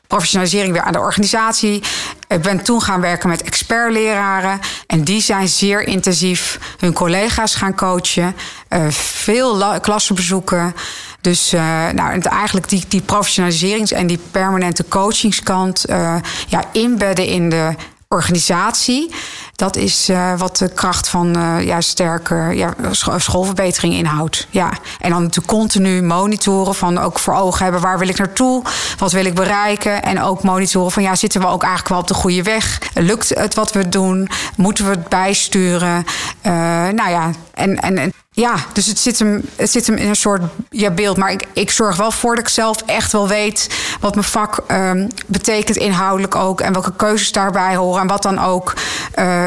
[0.08, 1.82] professionalisering weer aan de organisatie.
[2.28, 4.60] Ik ben toen gaan werken met expertleraren.
[4.86, 8.36] En die zijn zeer intensief hun collega's gaan coachen.
[8.70, 10.74] Uh, veel klassen bezoeken.
[11.20, 16.14] Dus uh, nou, eigenlijk die, die professionaliserings- en die permanente coachingskant uh,
[16.48, 17.74] ja, inbedden in de
[18.08, 19.14] organisatie.
[19.58, 22.74] Dat is uh, wat de kracht van uh, ja, sterke ja,
[23.16, 24.46] schoolverbetering inhoudt.
[24.50, 24.70] Ja.
[25.00, 28.62] En dan natuurlijk continu monitoren van ook voor ogen hebben waar wil ik naartoe,
[28.98, 30.02] wat wil ik bereiken.
[30.02, 32.78] En ook monitoren van ja, zitten we ook eigenlijk wel op de goede weg?
[32.94, 34.28] Lukt het wat we doen?
[34.56, 36.04] Moeten we het bijsturen?
[36.42, 36.52] Uh,
[36.88, 40.42] nou ja, en, en ja, dus het zit hem, het zit hem in een soort
[40.70, 41.16] ja, beeld.
[41.16, 43.68] Maar ik, ik zorg wel voor dat ik zelf echt wel weet
[44.01, 46.61] wat mijn vak um, betekent inhoudelijk ook.
[46.61, 48.01] En welke keuzes daarbij horen.
[48.01, 48.74] En wat dan ook
[49.18, 49.44] uh,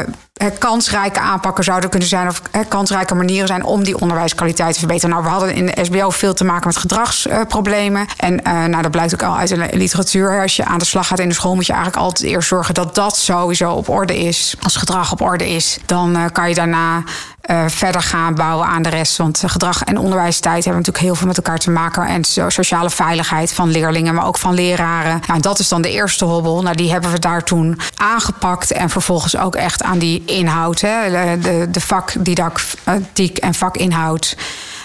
[0.58, 2.28] kansrijke aanpakken zouden kunnen zijn.
[2.28, 5.10] Of kansrijke manieren zijn om die onderwijskwaliteit te verbeteren.
[5.10, 8.06] Nou, we hadden in de SBO veel te maken met gedragsproblemen.
[8.16, 10.42] en nou, dat blijkt ook al uit de literatuur.
[10.42, 12.74] Als je aan de slag gaat in de school, moet je eigenlijk altijd eerst zorgen
[12.74, 14.54] dat dat sowieso op orde is.
[14.62, 17.02] Als gedrag op orde is, dan kan je daarna
[17.50, 19.16] uh, verder gaan bouwen aan de rest.
[19.16, 22.06] Want gedrag en onderwijstijd hebben natuurlijk heel veel met elkaar te maken.
[22.06, 25.20] En sociale veiligheid van leerlingen, maar ook van leraren.
[25.26, 26.62] Nou, dat is dan de eerste hobbel.
[26.62, 28.72] Nou, die hebben we daar toen aangepakt.
[28.72, 30.80] En vervolgens ook echt aan die inhoud.
[30.80, 34.36] Hè, de, de vakdidactiek en vakinhoud.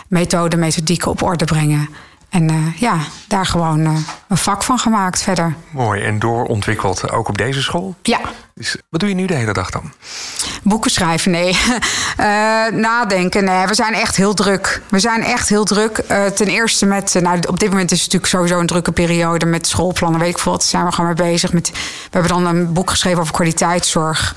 [0.07, 1.89] Methode, methodiek op orde brengen.
[2.29, 5.55] En uh, ja, daar gewoon uh, een vak van gemaakt verder.
[5.69, 6.01] Mooi.
[6.01, 7.95] En doorontwikkeld ook op deze school?
[8.01, 8.19] Ja.
[8.55, 9.91] Dus wat doe je nu de hele dag dan?
[10.63, 11.57] Boeken schrijven, nee.
[12.19, 13.67] uh, nadenken, nee.
[13.67, 14.81] We zijn echt heel druk.
[14.89, 15.95] We zijn echt heel druk.
[16.35, 19.67] ten eerste met, nou, op dit moment is het natuurlijk sowieso een drukke periode met
[19.67, 20.63] schoolplannen, weet ik veel wat.
[20.63, 21.53] Zijn we gewoon mee bezig.
[21.53, 21.77] Met, we
[22.09, 24.35] hebben dan een boek geschreven over kwaliteitszorg.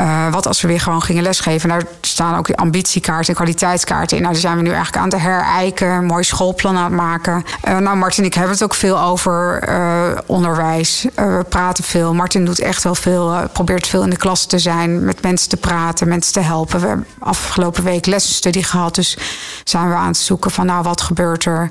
[0.00, 1.68] Uh, wat als we weer gewoon gingen lesgeven?
[1.68, 4.22] Daar staan ook ambitiekaarten en kwaliteitskaarten in.
[4.22, 6.04] Nou, daar zijn we nu eigenlijk aan het herijken.
[6.04, 7.44] Mooi schoolplan aan het maken.
[7.68, 11.06] Uh, nou, Martin en ik hebben het ook veel over uh, onderwijs.
[11.14, 12.14] we praten veel.
[12.14, 13.48] Martin doet echt wel veel.
[13.52, 15.04] probeert veel in de klas te zijn.
[15.04, 16.80] Met mensen te praten, mensen te helpen.
[16.80, 18.94] We hebben afgelopen week lessenstudie gehad.
[18.94, 19.18] Dus
[19.64, 21.70] zijn we aan het zoeken van nou, wat gebeurt er?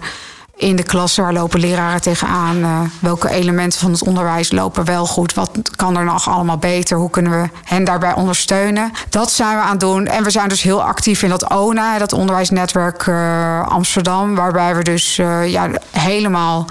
[0.56, 2.58] In de klas, waar lopen leraren tegenaan?
[2.58, 5.34] Uh, welke elementen van het onderwijs lopen wel goed?
[5.34, 6.98] Wat kan er nog allemaal beter?
[6.98, 8.92] Hoe kunnen we hen daarbij ondersteunen?
[9.10, 10.06] Dat zijn we aan het doen.
[10.06, 14.84] En we zijn dus heel actief in dat ONA, dat onderwijsnetwerk uh, Amsterdam, waarbij we
[14.84, 16.66] dus uh, ja, helemaal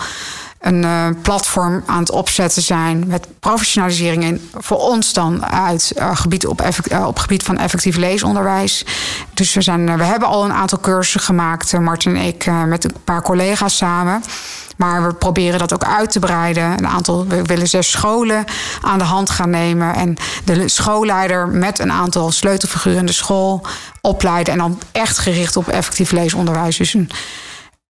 [0.64, 6.16] een uh, platform aan het opzetten zijn met professionalisering in voor ons dan uit uh,
[6.16, 8.84] gebied op, uh, op gebied van effectief leesonderwijs.
[9.34, 12.94] Dus we, zijn, we hebben al een aantal cursussen gemaakt, Martin en ik, met een
[13.04, 14.22] paar collega's samen.
[14.76, 16.64] Maar we proberen dat ook uit te breiden.
[16.64, 18.44] Een aantal, we willen zes scholen
[18.80, 19.94] aan de hand gaan nemen.
[19.94, 23.66] En de schoolleider met een aantal sleutelfiguren in de school
[24.00, 24.52] opleiden.
[24.52, 26.76] En dan echt gericht op effectief leesonderwijs.
[26.76, 27.10] Dus een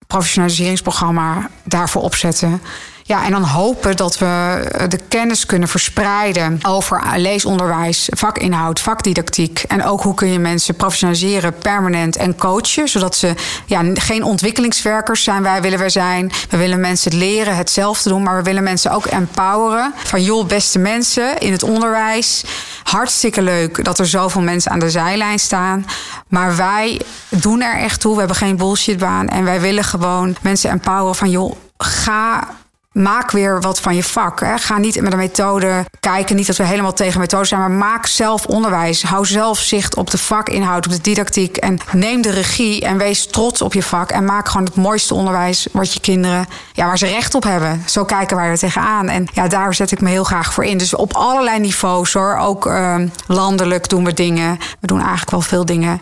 [0.07, 2.61] professionaliseringsprogramma daarvoor opzetten.
[3.07, 9.65] Ja, en dan hopen dat we de kennis kunnen verspreiden over leesonderwijs, vakinhoud, vakdidactiek.
[9.69, 12.89] En ook hoe kun je mensen professionaliseren permanent en coachen.
[12.89, 13.35] Zodat ze
[13.67, 15.43] ja, geen ontwikkelingswerkers zijn.
[15.43, 16.33] Wij willen we zijn.
[16.51, 18.23] We willen mensen leren hetzelfde doen.
[18.23, 19.93] Maar we willen mensen ook empoweren.
[19.97, 22.45] Van joh, beste mensen in het onderwijs.
[22.83, 25.87] Hartstikke leuk dat er zoveel mensen aan de zijlijn staan.
[26.29, 28.13] Maar wij doen er echt toe.
[28.13, 29.29] We hebben geen bullshitbaan.
[29.29, 32.49] En wij willen gewoon mensen empoweren van joh, ga
[32.95, 34.41] maak weer wat van je vak.
[34.41, 34.59] Hè.
[34.59, 36.37] Ga niet met een methode kijken.
[36.37, 39.03] Niet dat we helemaal tegen methodes zijn, maar maak zelf onderwijs.
[39.03, 41.57] Hou zelf zicht op de vakinhoud, op de didactiek.
[41.57, 44.11] En neem de regie en wees trots op je vak.
[44.11, 47.83] En maak gewoon het mooiste onderwijs wat je kinderen, ja, waar ze recht op hebben.
[47.87, 49.09] Zo kijken wij er tegenaan.
[49.09, 50.79] En ja, daar zet ik me heel graag voor in.
[50.79, 52.37] Dus op allerlei niveaus hoor.
[52.37, 54.59] Ook uh, landelijk doen we dingen.
[54.81, 56.01] We doen eigenlijk wel veel dingen.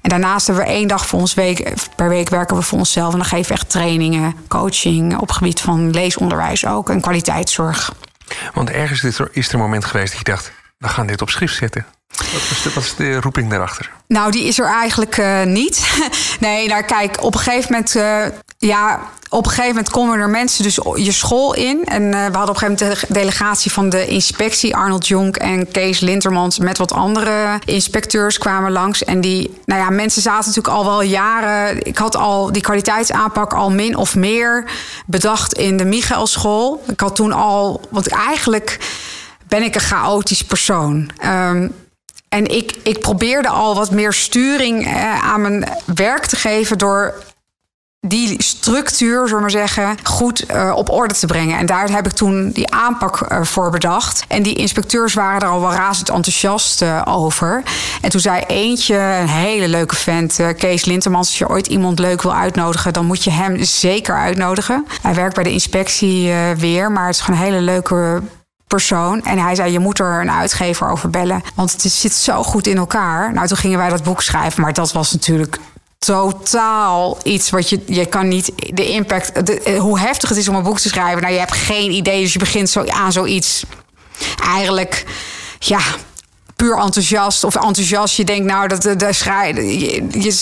[0.00, 3.12] En daarnaast hebben we één dag voor ons week, per week werken we voor onszelf.
[3.12, 7.92] En dan geven we echt trainingen, coaching op gebied van leesonderwijs ook en kwaliteitszorg.
[8.54, 11.22] Want ergens is er, is er een moment geweest dat je dacht, we gaan dit
[11.22, 11.86] op schrift zetten.
[12.74, 13.90] Wat is de, roeping daarachter?
[14.06, 15.86] Nou, die is er eigenlijk uh, niet.
[16.40, 17.94] nee, nou kijk, op een gegeven moment...
[17.94, 18.24] Uh,
[18.58, 21.84] ja, op een gegeven moment komen er mensen dus je school in.
[21.84, 24.76] En uh, we hadden op een gegeven moment de delegatie van de inspectie...
[24.76, 29.04] Arnold Jonk en Kees Lintermans met wat andere inspecteurs kwamen langs.
[29.04, 31.86] En die, nou ja, mensen zaten natuurlijk al wel jaren...
[31.86, 34.70] Ik had al die kwaliteitsaanpak al min of meer
[35.06, 36.82] bedacht in de Michaelschool.
[36.86, 37.80] Ik had toen al...
[37.90, 38.78] Want eigenlijk
[39.48, 41.10] ben ik een chaotisch persoon.
[41.24, 41.74] Um,
[42.30, 47.14] en ik, ik probeerde al wat meer sturing eh, aan mijn werk te geven door
[48.00, 51.58] die structuur, zullen we maar zeggen, goed uh, op orde te brengen.
[51.58, 54.24] En daar heb ik toen die aanpak uh, voor bedacht.
[54.28, 57.62] En die inspecteurs waren er al wel razend enthousiast uh, over.
[58.00, 61.28] En toen zei eentje, een hele leuke vent, Kees Lintermans...
[61.28, 64.86] als je ooit iemand leuk wil uitnodigen, dan moet je hem zeker uitnodigen.
[65.02, 68.22] Hij werkt bij de inspectie weer, maar het is gewoon een hele leuke
[68.70, 69.22] persoon.
[69.24, 71.42] En hij zei, je moet er een uitgever over bellen.
[71.54, 73.32] Want het zit zo goed in elkaar.
[73.32, 74.62] Nou, toen gingen wij dat boek schrijven.
[74.62, 75.58] Maar dat was natuurlijk
[75.98, 77.80] totaal iets wat je...
[77.86, 79.52] Je kan niet de impact...
[79.78, 81.20] Hoe heftig het is om een boek te schrijven.
[81.20, 82.22] Nou, je hebt geen idee.
[82.22, 83.64] Dus je begint zo aan zoiets...
[84.44, 85.04] Eigenlijk
[85.58, 85.80] ja,
[86.60, 88.16] puur enthousiast of enthousiast.
[88.16, 89.08] Je denkt, nou, dat de, de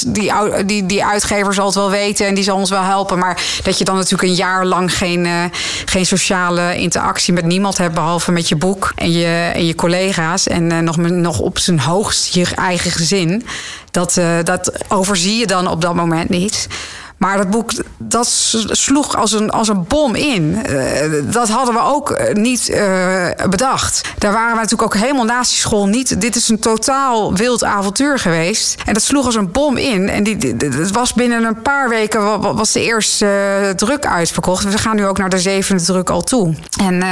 [0.06, 0.32] die,
[0.64, 3.18] die, die uitgever zal het wel weten en die zal ons wel helpen.
[3.18, 5.44] Maar dat je dan natuurlijk een jaar lang geen, uh,
[5.84, 10.46] geen sociale interactie met niemand hebt, behalve met je boek en je, en je collega's.
[10.46, 13.46] En uh, nog, nog op zijn hoogst je eigen gezin.
[13.90, 16.68] Dat, dat overzie je dan op dat moment niet.
[17.18, 18.26] Maar dat boek, dat
[18.70, 20.62] sloeg als een, als een bom in.
[20.70, 24.08] Uh, dat hadden we ook eh, niet uh, bedacht.
[24.18, 26.20] Daar waren we natuurlijk ook helemaal naast die school niet.
[26.20, 28.82] Dit is een totaal wild avontuur geweest.
[28.86, 30.08] En dat sloeg als een bom in.
[30.08, 34.64] En die, het was binnen een paar weken was de eerste druk uitverkocht.
[34.64, 36.54] We gaan nu ook naar de zevende druk al toe.
[36.80, 37.02] En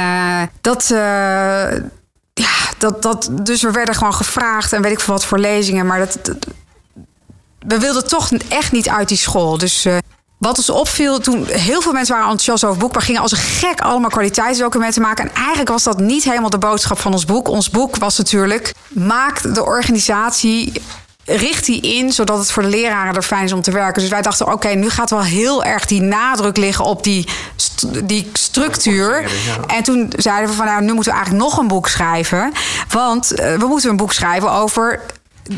[0.61, 0.93] dat
[2.37, 5.85] ja, dat, dat, dus we werden gewoon gevraagd en weet ik veel wat voor lezingen.
[5.85, 6.35] Maar dat,
[7.67, 9.57] we wilden toch echt niet uit die school.
[9.57, 9.97] Dus uh,
[10.37, 13.31] wat ons opviel toen heel veel mensen waren enthousiast over het boek, maar gingen als
[13.31, 15.29] een gek allemaal kwaliteitsdocumenten maken.
[15.29, 17.47] En eigenlijk was dat niet helemaal de boodschap van ons boek.
[17.47, 20.81] Ons boek was natuurlijk: maak de organisatie
[21.25, 24.01] richt die in zodat het voor de leraren er fijn is om te werken.
[24.01, 27.27] Dus wij dachten, oké, nu gaat wel heel erg die nadruk liggen op die,
[28.03, 29.31] die structuur.
[29.67, 32.51] En toen zeiden we van, nou, nu moeten we eigenlijk nog een boek schrijven.
[32.89, 35.01] Want uh, we moeten een boek schrijven over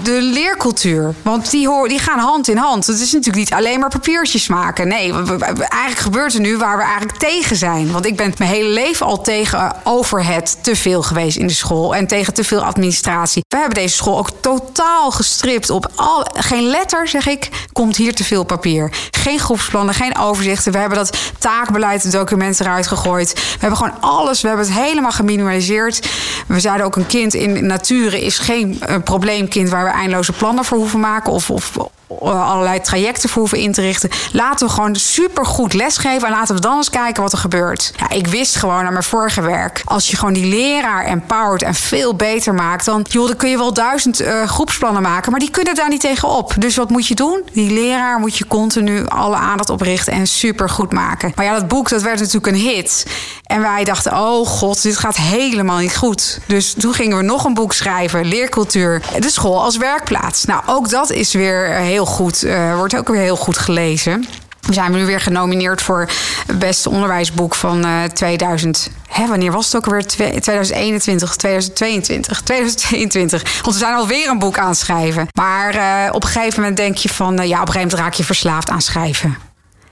[0.03, 1.13] de leercultuur.
[1.21, 2.87] Want die, hoor, die gaan hand in hand.
[2.87, 4.87] Het is natuurlijk niet alleen maar papiertjes maken.
[4.87, 7.91] Nee, eigenlijk gebeurt er nu waar we eigenlijk tegen zijn.
[7.91, 11.95] Want ik ben mijn hele leven al tegen overhead te veel geweest in de school.
[11.95, 13.43] En tegen te veel administratie.
[13.47, 18.15] We hebben deze school ook totaal gestript op al, geen letter, zeg ik, komt hier
[18.15, 18.91] te veel papier.
[19.11, 20.71] Geen groepsplannen, geen overzichten.
[20.71, 23.33] We hebben dat taakbeleid document eruit gegooid.
[23.33, 26.09] We hebben gewoon alles, we hebben het helemaal geminimaliseerd.
[26.47, 30.65] We zeiden ook een kind in nature is geen uh, probleemkind waar we eindeloze plannen
[30.65, 31.77] voor hoeven maken of, of
[32.17, 34.09] allerlei trajecten voor hoeven in te richten.
[34.31, 37.93] Laten we gewoon super goed lesgeven en laten we dan eens kijken wat er gebeurt.
[37.97, 41.75] Ja, ik wist gewoon aan mijn vorige werk, als je gewoon die leraar empowert en
[41.75, 45.51] veel beter maakt, dan, joh, dan kun je wel duizend uh, groepsplannen maken, maar die
[45.51, 46.53] kunnen daar niet tegen op.
[46.57, 47.43] Dus wat moet je doen?
[47.53, 51.31] Die leraar moet je continu alle aandacht oprichten en super goed maken.
[51.35, 53.05] Maar ja, dat boek dat werd natuurlijk een hit.
[53.43, 56.39] En wij dachten, oh god, dit gaat helemaal niet goed.
[56.45, 60.45] Dus toen gingen we nog een boek schrijven, leercultuur, de school als werkplaats.
[60.45, 64.25] Nou, ook dat is weer heel heel goed, uh, wordt ook weer heel goed gelezen.
[64.61, 66.09] We zijn nu weer genomineerd voor
[66.57, 68.89] beste onderwijsboek van uh, 2000.
[69.07, 70.05] Hè, wanneer was het ook weer?
[70.05, 73.61] 2021, 2022, 2022.
[73.61, 75.27] Want we zijn alweer een boek aan het schrijven.
[75.33, 77.31] Maar uh, op een gegeven moment denk je van...
[77.31, 79.48] Ja, op een gegeven moment raak je verslaafd aan schrijven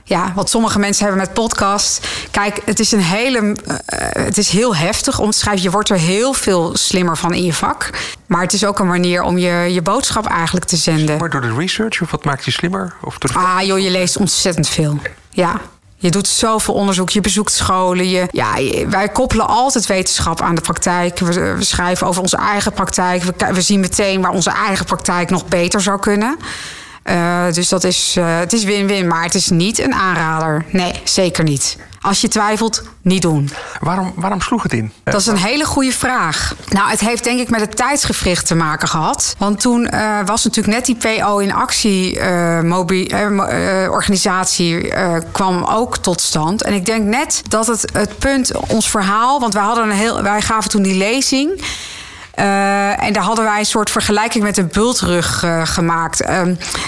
[0.07, 2.07] ja, wat sommige mensen hebben met podcast.
[2.31, 3.39] Kijk, het is een hele.
[3.39, 3.53] Uh,
[4.11, 5.63] het is heel heftig om te schrijven.
[5.63, 7.89] Je wordt er heel veel slimmer van in je vak.
[8.25, 11.17] Maar het is ook een manier om je, je boodschap eigenlijk te zenden.
[11.17, 12.93] Maar door de research of wat maakt je slimmer?
[13.01, 13.37] Of door de...
[13.37, 14.99] Ah, joh, je leest ontzettend veel.
[15.29, 15.61] Ja.
[15.99, 18.09] Je doet zoveel onderzoek, je bezoekt scholen.
[18.09, 18.53] Je, ja,
[18.89, 21.19] wij koppelen altijd wetenschap aan de praktijk.
[21.19, 23.23] We, we schrijven over onze eigen praktijk.
[23.23, 26.37] We, we zien meteen waar onze eigen praktijk nog beter zou kunnen.
[27.09, 30.65] Uh, dus dat is, uh, het is win-win, maar het is niet een aanrader.
[30.71, 31.77] Nee, zeker niet.
[32.01, 33.49] Als je twijfelt, niet doen.
[33.79, 34.91] Waarom, waarom sloeg het in?
[35.03, 36.55] Dat is een hele goede vraag.
[36.69, 39.35] Nou, het heeft denk ik met het tijdsgevricht te maken gehad.
[39.37, 42.19] Want toen uh, was natuurlijk net die PO in actie
[43.89, 44.93] organisatie
[45.31, 46.63] kwam ook tot stand.
[46.63, 49.39] En ik denk net dat het, het punt, ons verhaal...
[49.39, 51.61] want wij, hadden een heel, wij gaven toen die lezing...
[52.39, 56.21] Uh, en daar hadden wij een soort vergelijking met een bultrug uh, gemaakt.
[56.21, 56.29] Uh,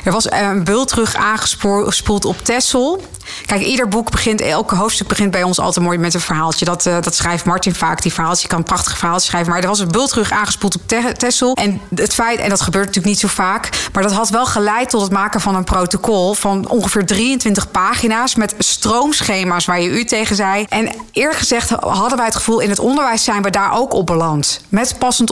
[0.03, 3.01] er was een bultrug aangespoeld op Tessel.
[3.45, 6.65] Kijk, ieder boek begint, elke hoofdstuk begint bij ons altijd mooi met een verhaaltje.
[6.65, 8.41] Dat, dat schrijft Martin vaak, die verhaaltjes.
[8.41, 9.51] Je kan prachtige verhaaltjes schrijven.
[9.51, 11.53] Maar er was een bultrug aangespoeld op te Tessel.
[11.53, 13.69] En het feit, en dat gebeurt natuurlijk niet zo vaak.
[13.93, 18.35] Maar dat had wel geleid tot het maken van een protocol van ongeveer 23 pagina's.
[18.35, 20.65] Met stroomschema's waar je u tegen zei.
[20.69, 24.05] En eerlijk gezegd hadden wij het gevoel, in het onderwijs zijn we daar ook op
[24.05, 24.61] beland.
[24.69, 25.31] Met passend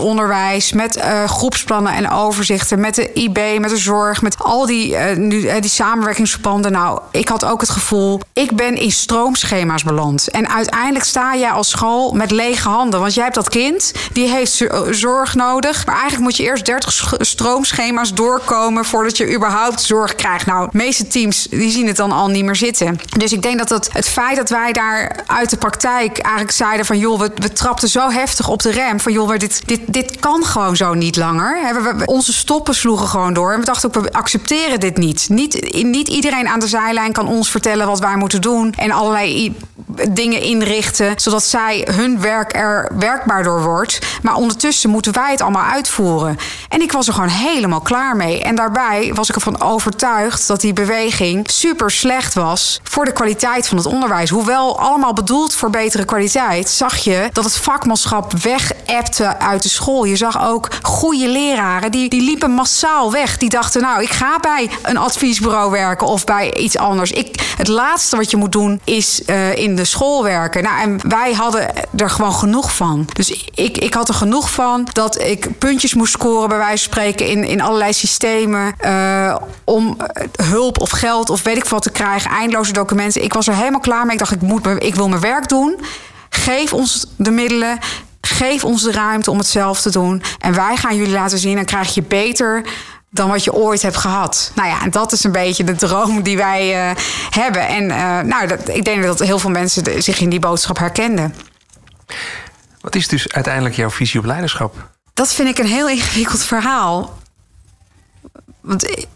[0.74, 2.80] met uh, groepsplannen en overzichten.
[2.80, 6.72] Met de IB, met de zorg, met al die, uh, nu, die samenwerkingsverbanden.
[6.72, 10.28] Nou, ik had ook het gevoel ik ben in stroomschema's beland.
[10.28, 13.00] En uiteindelijk sta je als school met lege handen.
[13.00, 15.86] Want jij hebt dat kind, die heeft zorg nodig.
[15.86, 20.46] Maar eigenlijk moet je eerst 30 stroomschema's doorkomen voordat je überhaupt zorg krijgt.
[20.46, 23.00] Nou, de meeste teams die zien het dan al niet meer zitten.
[23.18, 26.86] Dus ik denk dat het, het feit dat wij daar uit de praktijk eigenlijk zeiden
[26.86, 29.00] van joh, we, we trapten zo heftig op de rem.
[29.00, 31.58] Van joh, dit, dit, dit kan gewoon zo niet langer.
[32.06, 33.54] Onze stoppen sloegen gewoon door.
[33.54, 35.30] En we dachten ook, we accepteren dit niet.
[35.30, 38.74] Niet, niet iedereen aan de zijlijn kan ons vertellen wat wij moeten doen.
[38.74, 39.56] En allerlei
[40.10, 44.00] dingen inrichten, zodat zij hun werk er werkbaar door wordt.
[44.22, 46.38] Maar ondertussen moeten wij het allemaal uitvoeren.
[46.70, 48.42] En ik was er gewoon helemaal klaar mee.
[48.42, 53.68] En daarbij was ik ervan overtuigd dat die beweging super slecht was voor de kwaliteit
[53.68, 54.30] van het onderwijs.
[54.30, 59.86] Hoewel allemaal bedoeld voor betere kwaliteit, zag je dat het vakmanschap weg-appte uit de school.
[59.88, 63.38] Je zag ook goede leraren, die, die liepen massaal weg.
[63.38, 67.12] Die dachten, nou, ik ga bij een adviesbureau werken of bij iets anders.
[67.12, 70.64] Ik, het laatste wat je moet doen is uh, in de school werken.
[70.64, 73.08] Nou, en wij hadden er gewoon genoeg van.
[73.14, 76.94] Dus ik, ik had er genoeg van dat ik puntjes moest scoren, bij wijze van
[76.94, 78.76] spreken, in, in allerlei systemen.
[78.86, 79.98] Uh, om
[80.44, 82.32] hulp of geld of weet ik wat te krijgen.
[82.32, 83.24] Eindeloze documenten.
[83.24, 84.14] Ik was er helemaal klaar mee.
[84.14, 85.80] Ik dacht, ik, moet, ik wil mijn werk doen.
[86.30, 87.80] Geef ons de middelen.
[88.28, 90.22] Geef ons de ruimte om het zelf te doen.
[90.40, 91.56] En wij gaan jullie laten zien.
[91.56, 92.66] Dan krijg je beter
[93.10, 94.52] dan wat je ooit hebt gehad.
[94.56, 96.96] Nou ja, en dat is een beetje de droom die wij uh,
[97.30, 97.68] hebben.
[97.68, 101.36] En uh, nou, dat, ik denk dat heel veel mensen zich in die boodschap herkenden.
[102.82, 104.90] Wat is dus uiteindelijk jouw visie op leiderschap?
[105.14, 107.18] Dat vind ik een heel ingewikkeld verhaal.
[108.62, 109.08] Want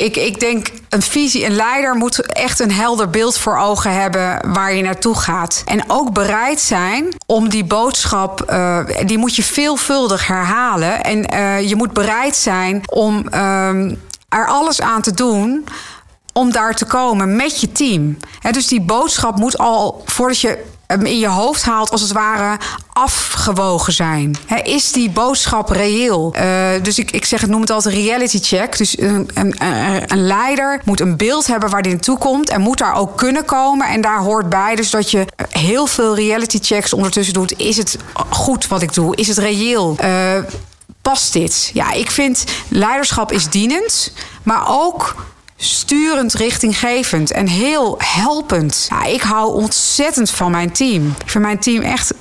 [0.00, 4.52] ik, ik denk, een visie, een leider moet echt een helder beeld voor ogen hebben
[4.52, 5.62] waar je naartoe gaat.
[5.66, 11.02] En ook bereid zijn om die boodschap, uh, die moet je veelvuldig herhalen.
[11.02, 13.92] En uh, je moet bereid zijn om uh,
[14.28, 15.64] er alles aan te doen
[16.32, 18.16] om daar te komen met je team.
[18.50, 20.64] Dus die boodschap moet al, voordat je
[20.98, 22.58] in je hoofd haalt, als het ware
[22.92, 24.36] afgewogen zijn.
[24.62, 26.34] is die boodschap reëel?
[26.36, 28.78] Uh, dus ik, ik zeg het, noem het altijd reality check.
[28.78, 29.54] Dus een, een,
[30.08, 33.44] een, leider moet een beeld hebben waar hij naartoe komt en moet daar ook kunnen
[33.44, 33.88] komen.
[33.88, 37.58] En daar hoort bij dus dat je heel veel reality checks ondertussen doet.
[37.58, 37.96] Is het
[38.28, 39.16] goed wat ik doe?
[39.16, 39.96] Is het reëel?
[40.04, 40.08] Uh,
[41.02, 41.70] past dit?
[41.74, 45.14] Ja, ik vind leiderschap is dienend, maar ook
[45.62, 48.88] sturend, richtinggevend en heel helpend.
[49.06, 51.06] Ik hou ontzettend van mijn team.
[51.06, 52.12] Ik vind mijn team echt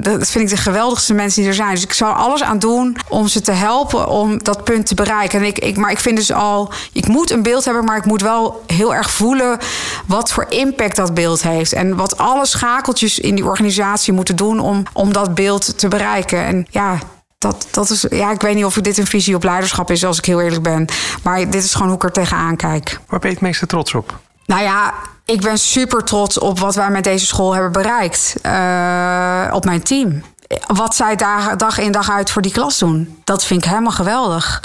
[0.00, 1.70] dat vind ik de geweldigste mensen die er zijn.
[1.70, 5.38] Dus ik zal alles aan doen om ze te helpen om dat punt te bereiken.
[5.40, 8.04] En ik, ik, maar ik vind dus al, ik moet een beeld hebben, maar ik
[8.04, 9.58] moet wel heel erg voelen
[10.06, 11.72] wat voor impact dat beeld heeft.
[11.72, 16.44] En wat alle schakeltjes in die organisatie moeten doen om, om dat beeld te bereiken.
[16.44, 16.98] En ja,
[17.46, 20.18] dat, dat is, ja, ik weet niet of dit een visie op leiderschap is, als
[20.18, 20.86] ik heel eerlijk ben.
[21.22, 23.00] Maar dit is gewoon hoe ik er tegenaan kijk.
[23.06, 24.18] Waar ben je het meeste trots op?
[24.46, 28.36] Nou ja, ik ben super trots op wat wij met deze school hebben bereikt.
[28.42, 30.22] Uh, op mijn team.
[30.66, 33.20] Wat zij dag, dag in dag uit voor die klas doen.
[33.24, 34.62] Dat vind ik helemaal geweldig.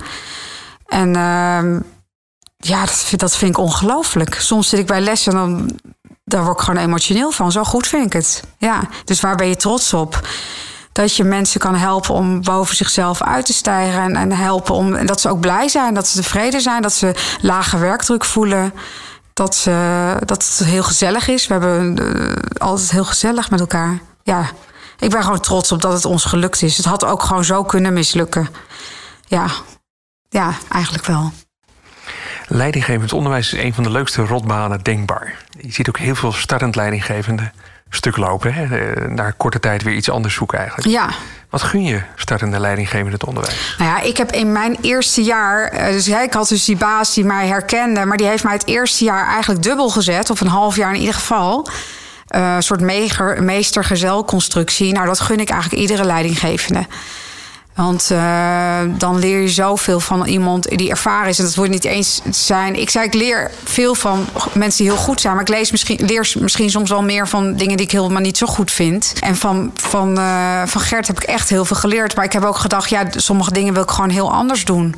[0.85, 1.79] En uh,
[2.57, 4.35] ja, dat, dat vind ik ongelooflijk.
[4.35, 5.79] Soms zit ik bij lessen en dan
[6.23, 7.51] daar word ik gewoon emotioneel van.
[7.51, 8.43] Zo goed vind ik het.
[8.57, 10.21] Ja, dus waar ben je trots op?
[10.91, 14.01] Dat je mensen kan helpen om boven zichzelf uit te stijgen.
[14.01, 17.15] En, en helpen om dat ze ook blij zijn, dat ze tevreden zijn, dat ze
[17.41, 18.73] lage werkdruk voelen.
[19.34, 21.47] Dat, ze, dat het heel gezellig is.
[21.47, 23.99] We hebben uh, altijd heel gezellig met elkaar.
[24.23, 24.49] Ja,
[24.99, 26.77] ik ben gewoon trots op dat het ons gelukt is.
[26.77, 28.49] Het had ook gewoon zo kunnen mislukken.
[29.27, 29.45] Ja,
[30.30, 31.32] ja eigenlijk wel.
[32.47, 35.38] Leidinggevend onderwijs is een van de leukste rotbanen denkbaar.
[35.60, 37.51] Je ziet ook heel veel startend leidinggevenden
[37.95, 38.54] stuk lopen.
[38.54, 38.77] Hè?
[38.77, 40.88] Eh, na korte tijd weer iets anders zoeken eigenlijk.
[40.88, 41.10] Ja.
[41.49, 43.75] Wat gun je startende leidinggevende het onderwijs?
[43.77, 45.67] Nou ja, ik heb in mijn eerste jaar...
[45.67, 48.06] Eh, dus ik had dus die baas die mij herkende...
[48.06, 50.30] maar die heeft mij het eerste jaar eigenlijk dubbel gezet.
[50.30, 51.67] Of een half jaar in ieder geval.
[52.36, 52.82] Uh, een soort
[53.41, 54.93] meester-gezel-constructie.
[54.93, 56.86] Nou, dat gun ik eigenlijk iedere leidinggevende.
[57.75, 61.39] Want uh, dan leer je zoveel van iemand die ervaren is.
[61.39, 62.79] En dat wordt niet eens zijn.
[62.79, 65.34] Ik zei, ik leer veel van mensen die heel goed zijn.
[65.34, 68.38] Maar ik lees misschien, leer misschien soms wel meer van dingen die ik helemaal niet
[68.38, 69.13] zo goed vind.
[69.19, 72.15] En van, van, uh, van Gert heb ik echt heel veel geleerd.
[72.15, 74.95] Maar ik heb ook gedacht, ja, sommige dingen wil ik gewoon heel anders doen.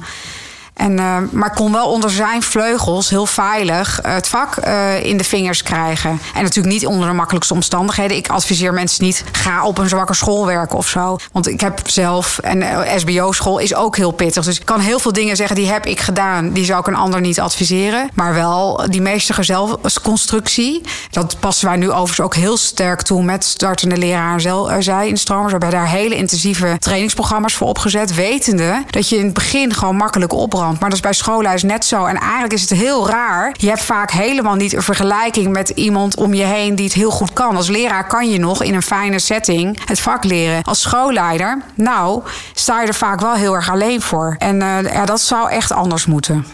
[0.73, 5.23] En, uh, maar kon wel onder zijn vleugels heel veilig het vak uh, in de
[5.23, 6.19] vingers krijgen.
[6.35, 8.17] En natuurlijk niet onder de makkelijkste omstandigheden.
[8.17, 11.17] Ik adviseer mensen niet, ga op een zwakke school werken of zo.
[11.31, 12.63] Want ik heb zelf, en
[12.99, 14.43] SBO-school is ook heel pittig.
[14.45, 16.51] Dus ik kan heel veel dingen zeggen, die heb ik gedaan.
[16.51, 18.09] Die zou ik een ander niet adviseren.
[18.13, 20.81] Maar wel die meestige zelfconstructie.
[21.11, 24.41] Dat passen wij nu overigens ook heel sterk toe met startende leraar
[24.79, 25.51] zij in stromers.
[25.51, 28.15] Hebben daar hele intensieve trainingsprogramma's voor opgezet.
[28.15, 30.33] Wetende dat je in het begin gewoon makkelijk
[30.71, 32.05] maar dat is bij schoolhuis net zo.
[32.05, 33.55] En eigenlijk is het heel raar.
[33.57, 37.11] Je hebt vaak helemaal niet een vergelijking met iemand om je heen die het heel
[37.11, 37.55] goed kan.
[37.55, 40.63] Als leraar kan je nog in een fijne setting het vak leren.
[40.63, 42.23] Als schoolleider, nou,
[42.53, 44.35] sta je er vaak wel heel erg alleen voor.
[44.39, 46.45] En uh, ja, dat zou echt anders moeten.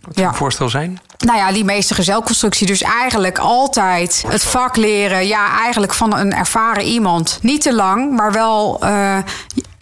[0.00, 0.32] Wat zou ja.
[0.32, 1.00] een voorstel zijn?
[1.18, 2.66] Nou ja, die meeste gezelconstructie.
[2.66, 5.26] Dus eigenlijk altijd het vak leren.
[5.26, 7.38] Ja, eigenlijk van een ervaren iemand.
[7.42, 9.16] Niet te lang, maar wel uh,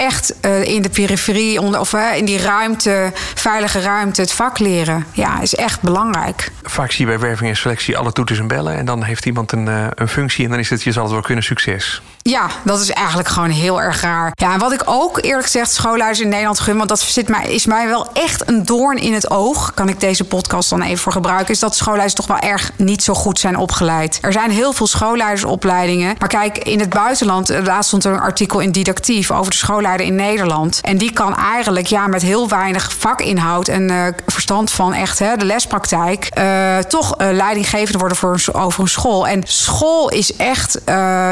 [0.01, 4.59] echt uh, in de periferie, onder, of uh, in die ruimte, veilige ruimte, het vak
[4.59, 5.07] leren.
[5.13, 6.51] Ja, is echt belangrijk.
[6.63, 8.77] Vaak zie je bij werving en selectie alle toeters en bellen.
[8.77, 11.13] En dan heeft iemand een, uh, een functie en dan is het, je zal het
[11.13, 12.03] wel kunnen, succes.
[12.23, 14.33] Ja, dat is eigenlijk gewoon heel erg raar.
[14.35, 17.53] Ja, en wat ik ook eerlijk gezegd schoolhuis in Nederland gun, want dat zit mij,
[17.53, 19.75] is mij wel echt een doorn in het oog.
[19.75, 21.55] Kan ik deze podcast dan even voor gebruiken?
[21.55, 24.19] Is dat schoolhuis toch wel erg niet zo goed zijn opgeleid.
[24.21, 26.15] Er zijn heel veel schoolleidersopleidingen.
[26.19, 30.07] Maar kijk, in het buitenland, laatst stond er een artikel in Didactief over de schoolleider
[30.07, 30.79] in Nederland.
[30.83, 35.37] En die kan eigenlijk ja, met heel weinig vakinhoud en uh, verstand van echt hè,
[35.37, 36.29] de lespraktijk.
[36.39, 39.29] Uh, toch leidinggevend worden voor over een school.
[39.29, 40.79] En school is echt,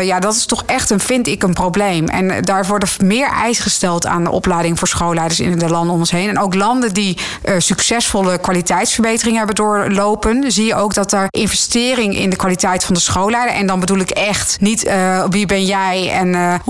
[0.02, 2.06] ja, dat is toch echt een, vind ik, een probleem.
[2.06, 5.98] En daar worden meer eisen gesteld aan de opleiding voor schoolleiders in de landen om
[5.98, 6.28] ons heen.
[6.28, 7.18] En ook landen die
[7.58, 13.00] succesvolle kwaliteitsverbeteringen hebben doorlopen, zie je ook dat er investering in de kwaliteit van de
[13.00, 13.54] schoolleider.
[13.54, 14.90] En dan bedoel ik echt niet
[15.30, 16.60] wie ben jij en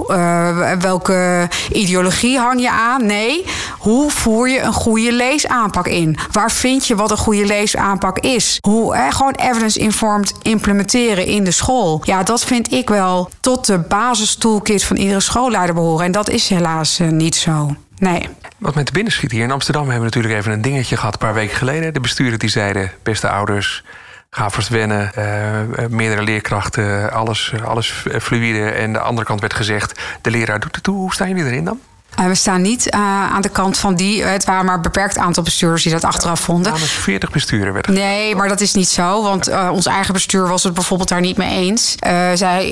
[0.80, 3.06] welke ideologie hang je aan.
[3.06, 3.44] Nee,
[3.78, 6.18] hoe voer je een goede leesaanpak in?
[6.32, 8.58] Waar vind je wat een goede leesaanpak is?
[8.60, 12.00] Hoe hè, gewoon evidence-informed implementeren in de school.
[12.04, 16.04] Ja, dat vind ik wel tot de basistoolkit van iedere schoolleider behoren.
[16.04, 17.76] En dat is helaas uh, niet zo.
[17.98, 18.28] Nee.
[18.58, 21.18] Wat met de binnenschiet hier in Amsterdam hebben we natuurlijk even een dingetje gehad een
[21.18, 21.94] paar weken geleden.
[21.94, 23.84] De bestuurders die zeiden, beste ouders,
[24.30, 25.12] ga vast wennen.
[25.18, 28.70] Uh, meerdere leerkrachten, alles, alles fluïde.
[28.70, 30.96] En de andere kant werd gezegd, de leraar doet het toe.
[30.96, 31.80] Hoe staan jullie erin dan?
[32.26, 33.00] We staan niet uh,
[33.32, 34.24] aan de kant van die.
[34.24, 36.72] Het waren maar een beperkt aantal bestuurders die dat achteraf vonden.
[36.72, 39.22] Namens 40 besturen werd Nee, maar dat is niet zo.
[39.22, 41.94] Want uh, ons eigen bestuur was het bijvoorbeeld daar niet mee eens.
[42.34, 42.70] Zij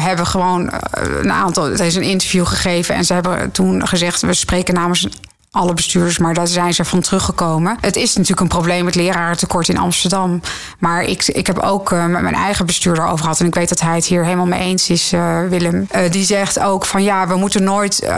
[0.00, 0.72] hebben gewoon
[1.20, 1.64] een aantal.
[1.64, 2.94] Het is een interview gegeven.
[2.94, 5.08] En ze hebben toen gezegd: we spreken namens
[5.50, 7.76] alle bestuurders, maar daar zijn ze van teruggekomen.
[7.80, 10.40] Het is natuurlijk een probleem met lerarentekort in Amsterdam.
[10.78, 13.40] Maar ik, ik heb ook uh, met mijn eigen bestuurder over gehad.
[13.40, 15.88] En ik weet dat hij het hier helemaal mee eens is, uh, Willem.
[15.96, 18.08] Uh, die zegt ook van ja, we moeten nooit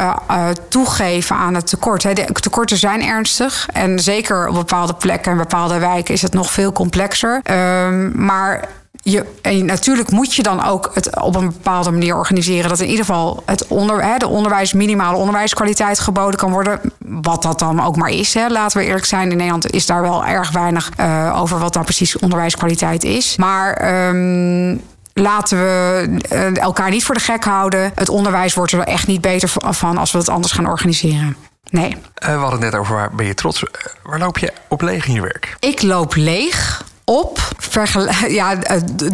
[0.69, 2.03] toegeven aan het tekort.
[2.03, 2.13] Hè.
[2.13, 3.69] De tekorten zijn ernstig.
[3.73, 7.41] En zeker op bepaalde plekken en bepaalde wijken is het nog veel complexer.
[7.43, 8.69] Ehm, maar
[9.03, 12.69] je, en natuurlijk moet je dan ook het op een bepaalde manier organiseren.
[12.69, 16.81] Dat in ieder geval het onder, hè, de onderwijs, minimale onderwijskwaliteit geboden kan worden.
[16.99, 18.35] Wat dat dan ook maar is.
[18.35, 18.49] Hè.
[18.49, 21.85] Laten we eerlijk zijn, in Nederland is daar wel erg weinig uh, over wat dan
[21.85, 23.37] precies onderwijskwaliteit is.
[23.37, 24.09] Maar.
[24.09, 24.81] Um,
[25.13, 27.93] laten we uh, elkaar niet voor de gek houden.
[27.95, 31.37] Het onderwijs wordt er echt niet beter van als we het anders gaan organiseren.
[31.71, 31.89] Nee.
[31.89, 33.65] Uh, we hadden het net over waar ben je trots.
[34.03, 35.57] Waar loop je op leeg in je werk?
[35.61, 37.49] Ik loop leeg op
[38.29, 38.59] ja,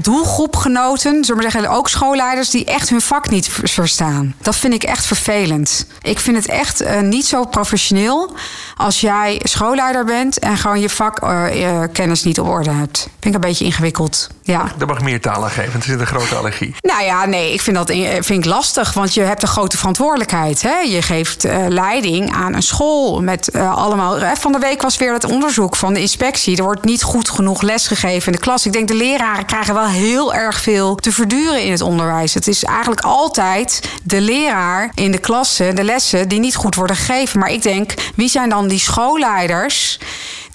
[0.00, 4.34] doelgroepgenoten, zullen we zeggen, ook schoolleiders die echt hun vak niet verstaan.
[4.42, 5.86] Dat vind ik echt vervelend.
[6.02, 8.34] Ik vind het echt uh, niet zo professioneel
[8.76, 12.98] als jij schoolleider bent en gewoon je vakkennis uh, niet op orde hebt.
[12.98, 14.28] Vind ik een beetje ingewikkeld.
[14.42, 14.72] Ja.
[14.76, 16.74] Dat mag meer talen geven, het is een grote allergie.
[16.80, 17.90] Nou ja, nee, ik vind dat
[18.20, 20.62] vind ik lastig, want je hebt een grote verantwoordelijkheid.
[20.62, 20.78] Hè?
[20.78, 24.18] Je geeft uh, leiding aan een school met allemaal.
[24.36, 26.56] Van de week was weer het onderzoek van de inspectie.
[26.56, 28.66] Er wordt niet goed genoeg les gegeven in de klas.
[28.66, 32.34] Ik denk de leraren krijgen wel heel erg veel te verduren in het onderwijs.
[32.34, 36.96] Het is eigenlijk altijd de leraar in de klassen, de lessen, die niet goed worden
[36.96, 37.38] gegeven.
[37.38, 39.98] Maar ik denk, wie zijn dan die schoolleiders?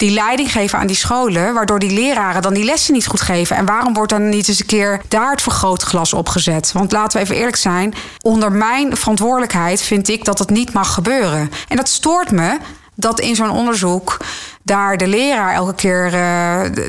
[0.02, 3.56] die leiding geven aan die scholen, waardoor die leraren dan die lessen niet goed geven.
[3.56, 6.72] En waarom wordt dan niet eens een keer daar het vergrootglas opgezet?
[6.72, 10.94] Want laten we even eerlijk zijn, onder mijn verantwoordelijkheid vind ik dat het niet mag
[10.94, 11.50] gebeuren.
[11.68, 12.58] En dat stoort me
[12.94, 14.16] dat in zo'n onderzoek
[14.62, 16.12] daar de leraar elke keer uh,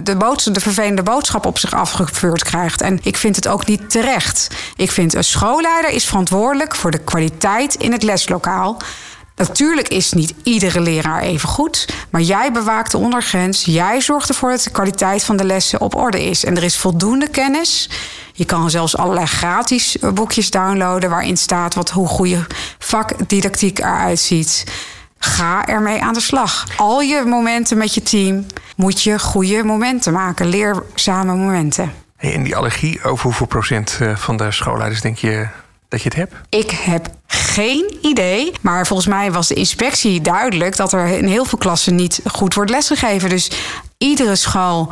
[0.03, 2.81] de, de vervelende boodschap op zich afgevuurd krijgt.
[2.81, 4.47] En ik vind het ook niet terecht.
[4.75, 8.77] Ik vind een schoolleider is verantwoordelijk voor de kwaliteit in het leslokaal.
[9.35, 13.65] Natuurlijk is niet iedere leraar even goed, maar jij bewaakt de ondergrens.
[13.65, 16.45] Jij zorgt ervoor dat de kwaliteit van de lessen op orde is.
[16.45, 17.89] En er is voldoende kennis.
[18.33, 22.45] Je kan zelfs allerlei gratis boekjes downloaden waarin staat wat, hoe goede
[22.79, 24.63] vakdidactiek eruit ziet.
[25.23, 26.65] Ga ermee aan de slag.
[26.77, 28.45] Al je momenten met je team
[28.75, 31.91] moet je goede momenten maken, leerzame momenten.
[32.17, 35.47] Hey, en die allergie, over hoeveel procent eh, van de schoolleiders denk je
[35.87, 36.33] dat je het hebt?
[36.49, 38.51] Ik heb geen idee.
[38.61, 42.53] Maar volgens mij was de inspectie duidelijk dat er in heel veel klassen niet goed
[42.53, 43.29] wordt lesgegeven.
[43.29, 43.51] Dus
[43.97, 44.91] iedere school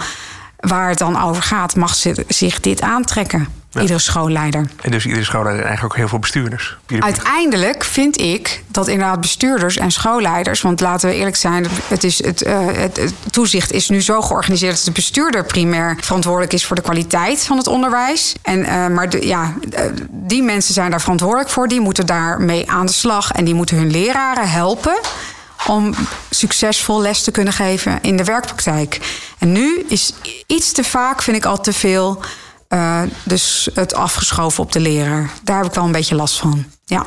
[0.58, 1.96] waar het dan over gaat, mag
[2.28, 3.61] zich dit aantrekken.
[3.80, 4.68] Iedere schoolleider.
[4.82, 6.78] En dus iedere schoolleider eigenlijk ook heel veel bestuurders.
[7.00, 10.62] Uiteindelijk vind ik dat inderdaad bestuurders en schoolleiders...
[10.62, 14.76] want laten we eerlijk zijn, het, is het, uh, het, toezicht is nu zo georganiseerd...
[14.76, 18.36] dat de bestuurder primair verantwoordelijk is voor de kwaliteit van het onderwijs.
[18.42, 21.68] En, uh, maar de, ja, uh, die mensen zijn daar verantwoordelijk voor.
[21.68, 25.00] Die moeten daarmee aan de slag en die moeten hun leraren helpen
[25.68, 25.94] om
[26.30, 29.00] succesvol les te kunnen geven in de werkpraktijk.
[29.38, 30.14] En nu is
[30.48, 32.22] iets te vaak, vind ik al te veel
[32.74, 35.32] uh, dus het afgeschoven op de leraar.
[35.44, 36.66] Daar heb ik wel een beetje last van.
[36.86, 37.04] Ja.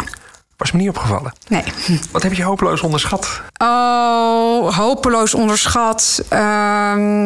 [0.57, 1.33] Was me niet opgevallen.
[1.49, 1.65] Nee.
[2.11, 3.41] Wat heb je hopeloos onderschat?
[3.63, 6.23] Oh, hopeloos onderschat.
[6.33, 6.39] Uh,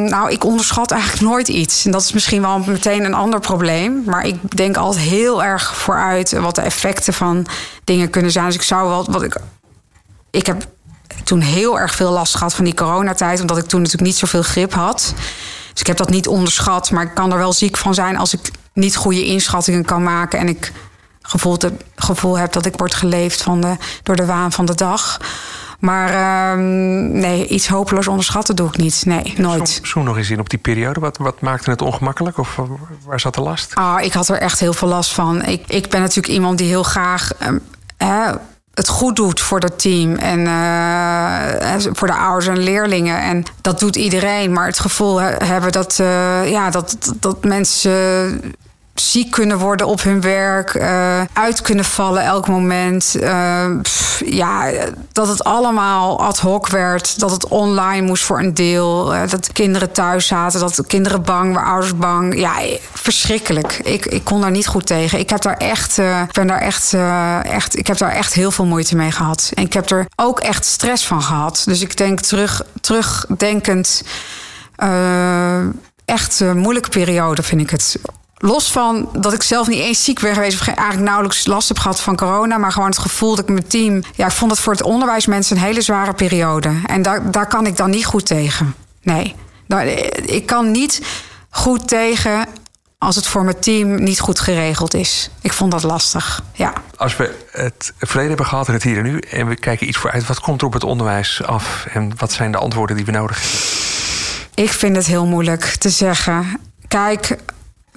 [0.09, 1.85] nou, ik onderschat eigenlijk nooit iets.
[1.85, 4.03] En dat is misschien wel meteen een ander probleem.
[4.07, 7.47] Maar ik denk altijd heel erg vooruit wat de effecten van
[7.85, 8.47] dingen kunnen zijn.
[8.47, 9.07] Dus ik zou wel.
[9.11, 9.37] Wat ik,
[10.31, 10.67] ik heb
[11.25, 13.41] toen heel erg veel last gehad van die coronatijd.
[13.41, 15.15] Omdat ik toen natuurlijk niet zoveel grip had.
[15.79, 18.35] Dus ik heb dat niet onderschat, maar ik kan er wel ziek van zijn als
[18.35, 20.73] ik niet goede inschattingen kan maken en ik
[21.23, 21.59] gevoel,
[21.97, 25.21] gevoel heb dat ik word geleefd van de, door de waan van de dag.
[25.79, 26.65] Maar uh,
[27.21, 29.03] nee, iets hopeloos onderschatten doe ik niet.
[29.07, 29.81] Nee, nooit.
[29.83, 31.01] Zoom nog eens in op die periode.
[31.01, 32.59] Wat, wat maakte het ongemakkelijk of
[33.05, 33.75] waar zat de last?
[33.75, 35.45] Ah, ik had er echt heel veel last van.
[35.45, 37.31] Ik, ik ben natuurlijk iemand die heel graag.
[38.03, 38.31] Uh,
[38.79, 43.21] het goed doet voor het team en uh, voor de ouders en leerlingen.
[43.23, 44.53] En dat doet iedereen.
[44.53, 48.41] Maar het gevoel hebben dat, uh, ja, dat, dat mensen
[49.01, 53.17] ziek kunnen worden op hun werk, uh, uit kunnen vallen elk moment.
[53.83, 54.71] Pff, ja,
[55.13, 59.53] dat het allemaal ad hoc werd, dat het online moest voor een deel, uh, dat
[59.53, 62.39] kinderen thuis zaten, dat kinderen bang, waar ouders bang.
[62.39, 62.53] Ja,
[62.93, 63.81] verschrikkelijk.
[63.83, 65.19] Ik, ik kon daar niet goed tegen.
[65.19, 65.97] Ik heb daar echt,
[66.33, 66.95] ben daar echt,
[67.43, 69.51] echt, ik heb daar echt heel veel moeite mee gehad.
[69.55, 71.63] En ik heb er ook echt stress van gehad.
[71.65, 74.03] Dus ik denk terug, terugdenkend.
[76.05, 77.97] echt een moeilijke periode vind ik het
[78.39, 80.61] los van dat ik zelf niet eens ziek ben geweest...
[80.61, 82.59] of eigenlijk nauwelijks last heb gehad van corona...
[82.59, 84.03] maar gewoon het gevoel dat ik mijn team...
[84.15, 86.81] ja, ik vond het voor het onderwijs mensen een hele zware periode.
[86.87, 88.75] En daar, daar kan ik dan niet goed tegen.
[89.03, 89.35] Nee,
[89.67, 89.89] nou,
[90.25, 91.03] ik kan niet
[91.51, 92.47] goed tegen
[92.99, 95.31] als het voor mijn team niet goed geregeld is.
[95.41, 96.73] Ik vond dat lastig, ja.
[96.97, 99.19] Als we het verleden hebben gehad en het hier en nu...
[99.19, 101.87] en we kijken iets vooruit, wat komt er op het onderwijs af...
[101.93, 103.59] en wat zijn de antwoorden die we nodig hebben?
[104.65, 106.61] Ik vind het heel moeilijk te zeggen.
[106.89, 107.37] Kijk,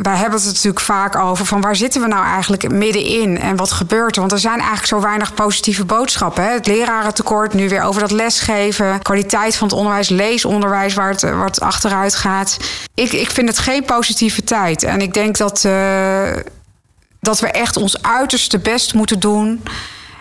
[0.02, 3.72] wij hebben het natuurlijk vaak over van waar zitten we nou eigenlijk middenin en wat
[3.72, 4.20] gebeurt er?
[4.20, 6.43] Want er zijn eigenlijk zo weinig positieve boodschappen.
[6.43, 6.52] Hè?
[6.52, 11.45] Het lerarentekort, nu weer over dat lesgeven, kwaliteit van het onderwijs, leesonderwijs waar het, waar
[11.45, 12.58] het achteruit gaat.
[12.93, 14.84] Ik, ik vind het geen positive tijd.
[14.84, 16.30] En ik denk dat, uh,
[17.20, 19.64] dat we echt ons uiterste best moeten doen.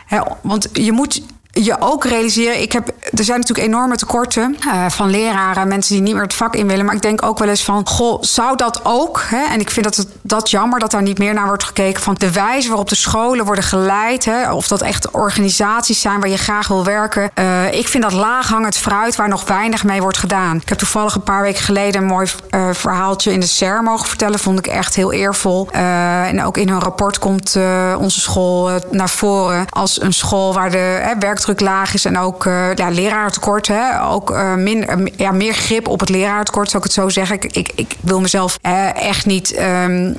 [0.06, 0.20] Hè?
[0.40, 1.22] Want je moet
[1.52, 6.02] je ook realiseren, ik heb, er zijn natuurlijk enorme tekorten uh, van leraren, mensen die
[6.02, 6.84] niet meer het vak in willen.
[6.84, 9.22] Maar ik denk ook wel eens van, goh, zou dat ook?
[9.26, 9.44] Hè?
[9.44, 12.14] En ik vind dat het, dat jammer dat daar niet meer naar wordt gekeken van
[12.18, 14.24] de wijze waarop de scholen worden geleid.
[14.24, 14.52] Hè?
[14.52, 17.30] Of dat echt organisaties zijn waar je graag wil werken.
[17.34, 20.56] Uh, ik vind dat laaghangend fruit waar nog weinig mee wordt gedaan.
[20.56, 24.08] Ik heb toevallig een paar weken geleden een mooi uh, verhaaltje in de SER mogen
[24.08, 24.38] vertellen.
[24.38, 25.68] Vond ik echt heel eervol.
[25.70, 27.56] en ook in hun rapport komt
[27.98, 32.44] onze school naar voren als een school waar de werk werkdruk laag is en ook
[32.44, 33.68] uh, ja, leraartekort.
[33.68, 34.02] Hè?
[34.02, 37.36] Ook uh, min, ja, meer grip op het leraartekort, zou ik het zo zeggen.
[37.36, 38.58] Ik, ik, ik wil mezelf
[38.94, 39.58] echt niet.
[39.60, 40.16] Um,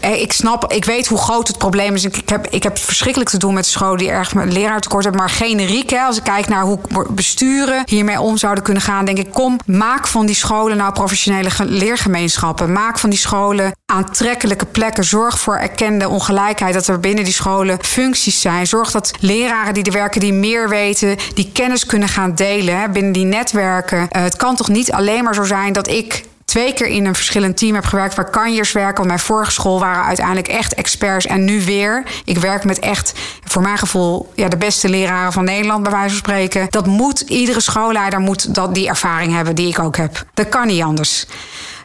[0.00, 2.04] ik snap, ik weet hoe groot het probleem is.
[2.04, 5.20] Ik, heb, ik heb verschrikkelijk te doen met scholen die erg met leraartekort hebben.
[5.20, 6.78] Maar generiek, hè, als ik kijk naar hoe
[7.10, 11.50] besturen hiermee om zouden kunnen gaan, denk ik: kom, maak van die scholen nou professionele
[11.58, 12.72] leergemeenschappen.
[12.72, 15.04] Maak van die scholen aantrekkelijke plekken.
[15.04, 16.74] Zorg voor erkende ongelijkheid.
[16.74, 18.66] Dat er binnen die scholen functies zijn.
[18.66, 23.12] Zorg dat leraren die er werken, die meer weten, die kennis kunnen gaan delen binnen
[23.12, 23.98] die netwerken.
[23.98, 27.14] Uh, het kan toch niet alleen maar zo zijn dat ik twee keer in een
[27.14, 28.94] verschillend team heb gewerkt waar kanjers werken.
[28.94, 31.26] Want mijn vorige school waren uiteindelijk echt experts.
[31.26, 32.04] En nu weer.
[32.24, 33.12] Ik werk met echt,
[33.44, 36.66] voor mijn gevoel, ja, de beste leraren van Nederland, bij wijze van spreken.
[36.70, 40.24] Dat moet, iedere schoolleider moet dat, die ervaring hebben die ik ook heb.
[40.34, 41.26] Dat kan niet anders.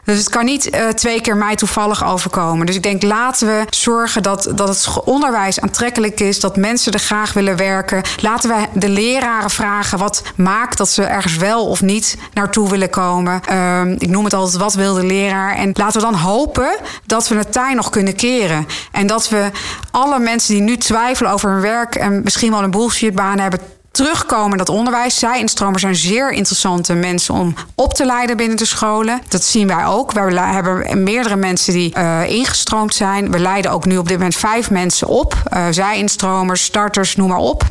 [0.06, 2.66] Dus het kan niet uh, twee keer mij toevallig overkomen.
[2.66, 6.98] Dus ik denk, laten we zorgen dat, dat het onderwijs aantrekkelijk is, dat mensen er
[6.98, 8.02] graag willen werken.
[8.20, 12.90] Laten we de leraren vragen wat maakt dat ze ergens wel of niet naartoe willen
[12.90, 13.40] komen.
[13.50, 15.54] Uh, ik noem het altijd, wat wil de leraar?
[15.56, 16.76] En laten we dan hopen
[17.06, 18.66] dat we het tij nog kunnen keren.
[18.92, 19.50] En dat we
[19.90, 23.60] alle mensen die nu twijfelen over hun werk en misschien wel een bullshitbaan hebben,
[23.96, 25.18] terugkomen dat onderwijs.
[25.18, 29.20] Zij instromers zijn zeer interessante mensen om op te leiden binnen de scholen.
[29.28, 30.12] Dat zien wij ook.
[30.12, 33.30] We hebben meerdere mensen die uh, ingestroomd zijn.
[33.30, 35.34] We leiden ook nu op dit moment vijf mensen op.
[35.52, 37.64] Uh, zij instromers, starters, noem maar op.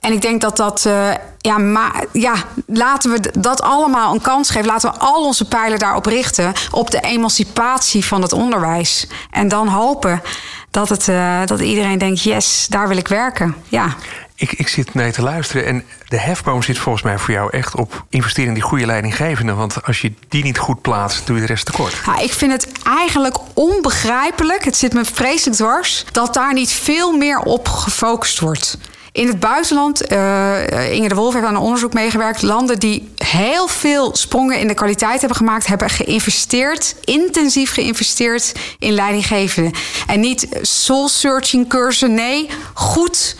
[0.00, 1.08] En ik denk dat dat, uh,
[1.38, 2.34] ja, maar, ja,
[2.66, 4.66] laten we dat allemaal een kans geven.
[4.66, 6.52] Laten we al onze pijlen daarop richten.
[6.70, 9.06] Op de emancipatie van het onderwijs.
[9.30, 10.22] En dan hopen
[10.70, 11.10] dat, het,
[11.48, 13.56] dat iedereen denkt: yes, daar wil ik werken.
[13.68, 13.94] Ja.
[14.38, 17.74] Ik, ik zit mee te luisteren en de hefboom zit volgens mij voor jou echt
[17.74, 19.52] op investeren in die goede leidinggevende.
[19.52, 21.94] Want als je die niet goed plaatst, doe je de rest tekort.
[22.06, 27.16] Ja, ik vind het eigenlijk onbegrijpelijk, het zit me vreselijk dwars, dat daar niet veel
[27.16, 28.78] meer op gefocust wordt.
[29.12, 32.42] In het buitenland, uh, Inge de Wolf heeft aan een onderzoek meegewerkt.
[32.42, 38.92] Landen die heel veel sprongen in de kwaliteit hebben gemaakt, hebben geïnvesteerd, intensief geïnvesteerd in
[38.92, 39.72] leidinggevenden.
[40.06, 43.36] En niet soul-searching cursussen, nee, goed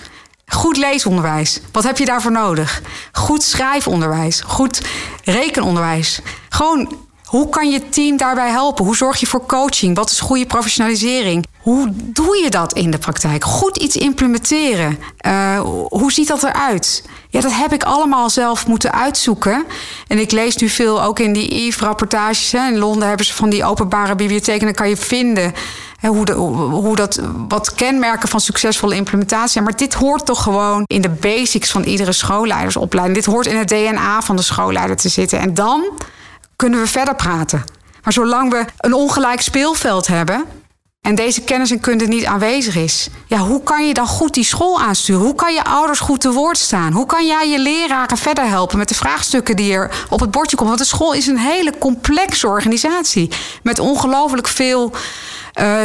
[0.52, 1.60] Goed leesonderwijs.
[1.72, 2.82] Wat heb je daarvoor nodig?
[3.12, 4.40] Goed schrijfonderwijs.
[4.40, 4.80] Goed
[5.24, 6.20] rekenonderwijs.
[6.48, 8.84] Gewoon, hoe kan je team daarbij helpen?
[8.84, 9.96] Hoe zorg je voor coaching?
[9.96, 11.46] Wat is goede professionalisering?
[11.60, 13.44] Hoe doe je dat in de praktijk?
[13.44, 14.98] Goed iets implementeren.
[15.26, 17.04] Uh, hoe ziet dat eruit?
[17.28, 19.64] Ja, dat heb ik allemaal zelf moeten uitzoeken.
[20.06, 22.54] En ik lees nu veel ook in die Eve-rapportages.
[22.54, 24.60] In Londen hebben ze van die openbare bibliotheken.
[24.60, 25.54] En dan kan je vinden
[26.06, 26.32] hoe,
[26.70, 29.62] hoe dat, wat kenmerken van succesvolle implementatie.
[29.62, 33.18] Maar dit hoort toch gewoon in de basics van iedere schoolleidersopleiding.
[33.18, 35.38] Dit hoort in het DNA van de schoolleider te zitten.
[35.38, 35.84] En dan
[36.56, 37.64] kunnen we verder praten.
[38.02, 40.44] Maar zolang we een ongelijk speelveld hebben,
[41.06, 44.44] en deze kennis en kunde niet aanwezig is, ja, hoe kan je dan goed die
[44.44, 45.22] school aansturen?
[45.22, 46.92] Hoe kan je ouders goed te woord staan?
[46.92, 50.56] Hoe kan jij je leraren verder helpen met de vraagstukken die er op het bordje
[50.56, 50.76] komen?
[50.76, 53.30] Want de school is een hele complexe organisatie
[53.62, 54.92] met ongelooflijk veel
[55.60, 55.80] uh,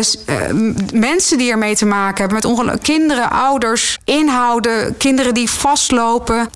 [0.93, 6.49] mensen die ermee te maken hebben, met ongeluk, kinderen, ouders, inhouden, kinderen die vastlopen.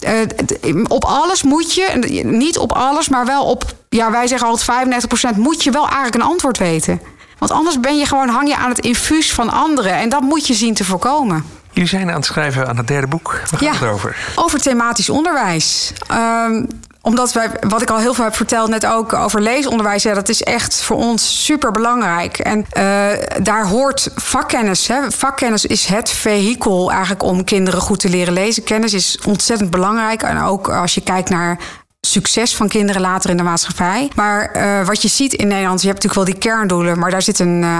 [0.87, 5.05] op alles moet je, niet op alles, maar wel op, ja, wij zeggen altijd
[5.35, 7.01] 35% moet je wel eigenlijk een antwoord weten.
[7.37, 9.93] Want anders ben je gewoon, hang je aan het infuus van anderen.
[9.93, 11.45] En dat moet je zien te voorkomen.
[11.71, 13.41] Jullie zijn aan het schrijven aan het derde boek.
[13.51, 14.15] Waar gaat het over?
[14.35, 15.93] Over thematisch onderwijs.
[16.11, 16.67] Um,
[17.05, 20.29] omdat wij, wat ik al heel veel heb verteld, net ook over leesonderwijs, ja, dat
[20.29, 22.37] is echt voor ons super belangrijk.
[22.37, 23.07] En uh,
[23.41, 24.87] daar hoort vakkennis.
[24.87, 25.11] Hè.
[25.11, 28.63] Vakkennis is het vehikel eigenlijk om kinderen goed te leren lezen.
[28.63, 30.23] Kennis is ontzettend belangrijk.
[30.23, 31.59] En ook als je kijkt naar
[32.01, 34.11] succes van kinderen later in de maatschappij.
[34.15, 37.21] Maar uh, wat je ziet in Nederland, je hebt natuurlijk wel die kerndoelen, maar daar
[37.21, 37.61] zit een.
[37.61, 37.79] Uh,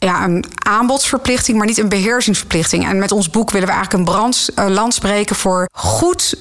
[0.00, 2.88] ja, een aanbodsverplichting, maar niet een beheersingsverplichting.
[2.88, 6.34] En met ons boek willen we eigenlijk een brand, uh, spreken voor goed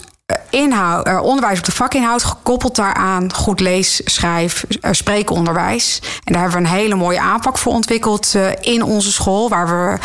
[0.49, 5.99] inhoud, uh, onderwijs op de vakinhoud, gekoppeld daaraan goed lees, schrijf, uh, spreekonderwijs.
[6.23, 9.67] En daar hebben we een hele mooie aanpak voor ontwikkeld uh, in onze school, waar
[9.67, 9.97] we,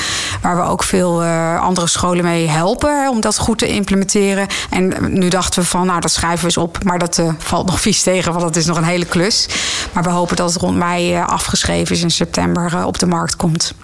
[0.43, 1.25] waar we ook veel
[1.59, 4.47] andere scholen mee helpen hè, om dat goed te implementeren.
[4.71, 7.81] En nu dachten we van, nou, dat schrijven we eens op, maar dat valt nog
[7.81, 9.49] vies tegen, want dat is nog een hele klus.
[9.93, 13.75] Maar we hopen dat het rond mei afgeschreven is in september op de markt komt.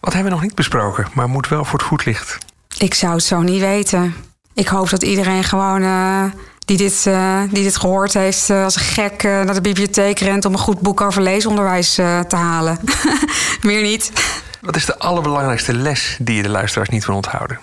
[0.00, 2.38] Wat hebben we nog niet besproken, maar moet wel voor het voetlicht?
[2.78, 4.14] Ik zou het zo niet weten
[4.54, 6.24] ik hoop dat iedereen gewoon uh,
[6.58, 10.44] die, dit, uh, die dit gehoord heeft, uh, als een gek naar de bibliotheek rent
[10.44, 12.78] om een goed boek over leesonderwijs te halen.
[13.62, 14.12] Meer niet.
[14.60, 17.58] Wat is de allerbelangrijkste les die je de luisteraars niet wil onthouden?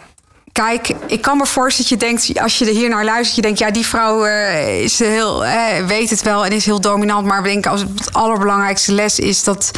[0.52, 3.42] Kijk, ik kan me voorstellen dat je denkt, als je er hier naar luistert, je
[3.42, 4.26] denkt, ja, die vrouw
[4.66, 5.46] is heel,
[5.88, 7.26] weet het wel en is heel dominant.
[7.26, 9.72] Maar ik denk, als het allerbelangrijkste les is dat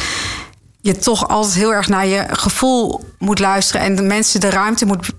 [0.80, 4.86] je toch altijd heel erg naar je gevoel moet luisteren en de mensen de ruimte
[4.86, 5.12] moet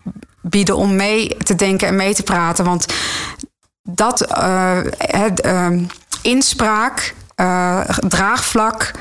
[0.50, 2.66] bieden om mee te denken en mee te praten.
[2.66, 2.86] Want
[3.84, 4.20] dat
[4.98, 5.68] het, uh,
[6.22, 8.92] inspraak, uh, draagvlak,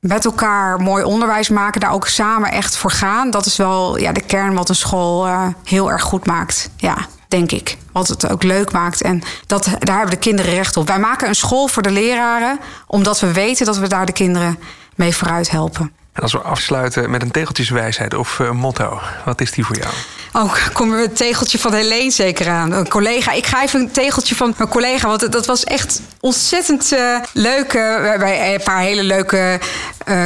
[0.00, 3.30] met elkaar mooi onderwijs maken, daar ook samen echt voor gaan.
[3.30, 5.28] Dat is wel ja, de kern wat een school
[5.64, 6.70] heel erg goed maakt.
[6.76, 6.96] Ja,
[7.28, 7.78] denk ik.
[7.92, 9.02] Wat het ook leuk maakt.
[9.02, 10.86] En dat, daar hebben de kinderen recht op.
[10.86, 14.58] Wij maken een school voor de leraren, omdat we weten dat we daar de kinderen
[14.94, 15.92] mee vooruit helpen.
[16.14, 19.94] En als we afsluiten met een tegeltjeswijsheid of uh, motto, wat is die voor jou?
[20.32, 22.72] Oh, komen we het tegeltje van Helene zeker aan.
[22.72, 23.32] Een collega.
[23.32, 25.08] Ik ga even een tegeltje van mijn collega.
[25.08, 27.72] Want dat was echt ontzettend uh, leuk.
[27.72, 29.60] Uh, bij een paar hele leuke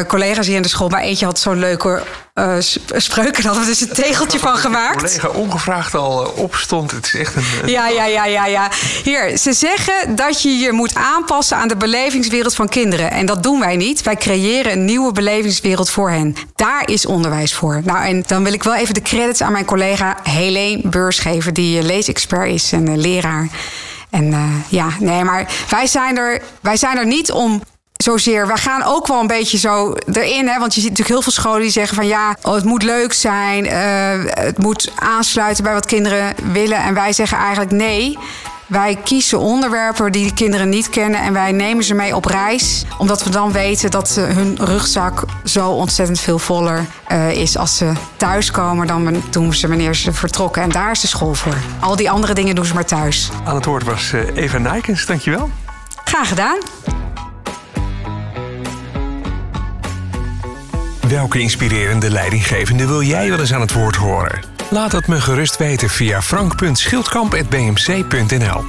[0.08, 0.88] collega's hier in de school.
[0.88, 2.02] Maar eentje had zo'n leuke
[2.38, 2.54] uh,
[2.96, 3.44] spreuken.
[3.44, 5.02] Hadden we dus een tegeltje van gemaakt.
[5.02, 6.90] collega ongevraagd al opstond.
[6.90, 7.68] Het is echt een...
[7.68, 8.70] Ja, ja, ja, ja, ja.
[9.04, 13.10] Hier, ze zeggen dat je je moet aanpassen aan de belevingswereld van kinderen.
[13.10, 14.02] En dat doen wij niet.
[14.02, 16.36] Wij creëren een nieuwe belevingswereld voor hen.
[16.54, 17.80] Daar is onderwijs voor.
[17.84, 21.54] Nou, en dan wil ik wel even de credits aan mijn collega Helene Beurs geven...
[21.54, 23.48] die leesexpert is en leraar.
[24.10, 27.62] En uh, ja, nee, maar wij zijn er, wij zijn er niet om
[28.02, 28.46] zozeer.
[28.46, 30.48] We gaan ook wel een beetje zo erin.
[30.48, 30.58] Hè?
[30.58, 33.12] Want je ziet natuurlijk heel veel scholen die zeggen van ja, oh, het moet leuk
[33.12, 33.64] zijn.
[33.64, 33.72] Uh,
[34.44, 36.78] het moet aansluiten bij wat kinderen willen.
[36.78, 38.18] En wij zeggen eigenlijk nee.
[38.66, 42.84] Wij kiezen onderwerpen die de kinderen niet kennen en wij nemen ze mee op reis.
[42.98, 47.92] Omdat we dan weten dat hun rugzak zo ontzettend veel voller uh, is als ze
[48.16, 50.62] thuiskomen dan doen ze wanneer ze vertrokken.
[50.62, 51.56] En daar is de school voor.
[51.80, 53.30] Al die andere dingen doen ze maar thuis.
[53.44, 55.50] Aan het woord was uh, Eva Nijkens, dankjewel.
[56.04, 56.58] Graag gedaan.
[61.08, 64.40] Welke inspirerende leidinggevende wil jij wel eens aan het woord horen?
[64.70, 68.64] Laat het me gerust weten via frank.schildkamp.bmc.nl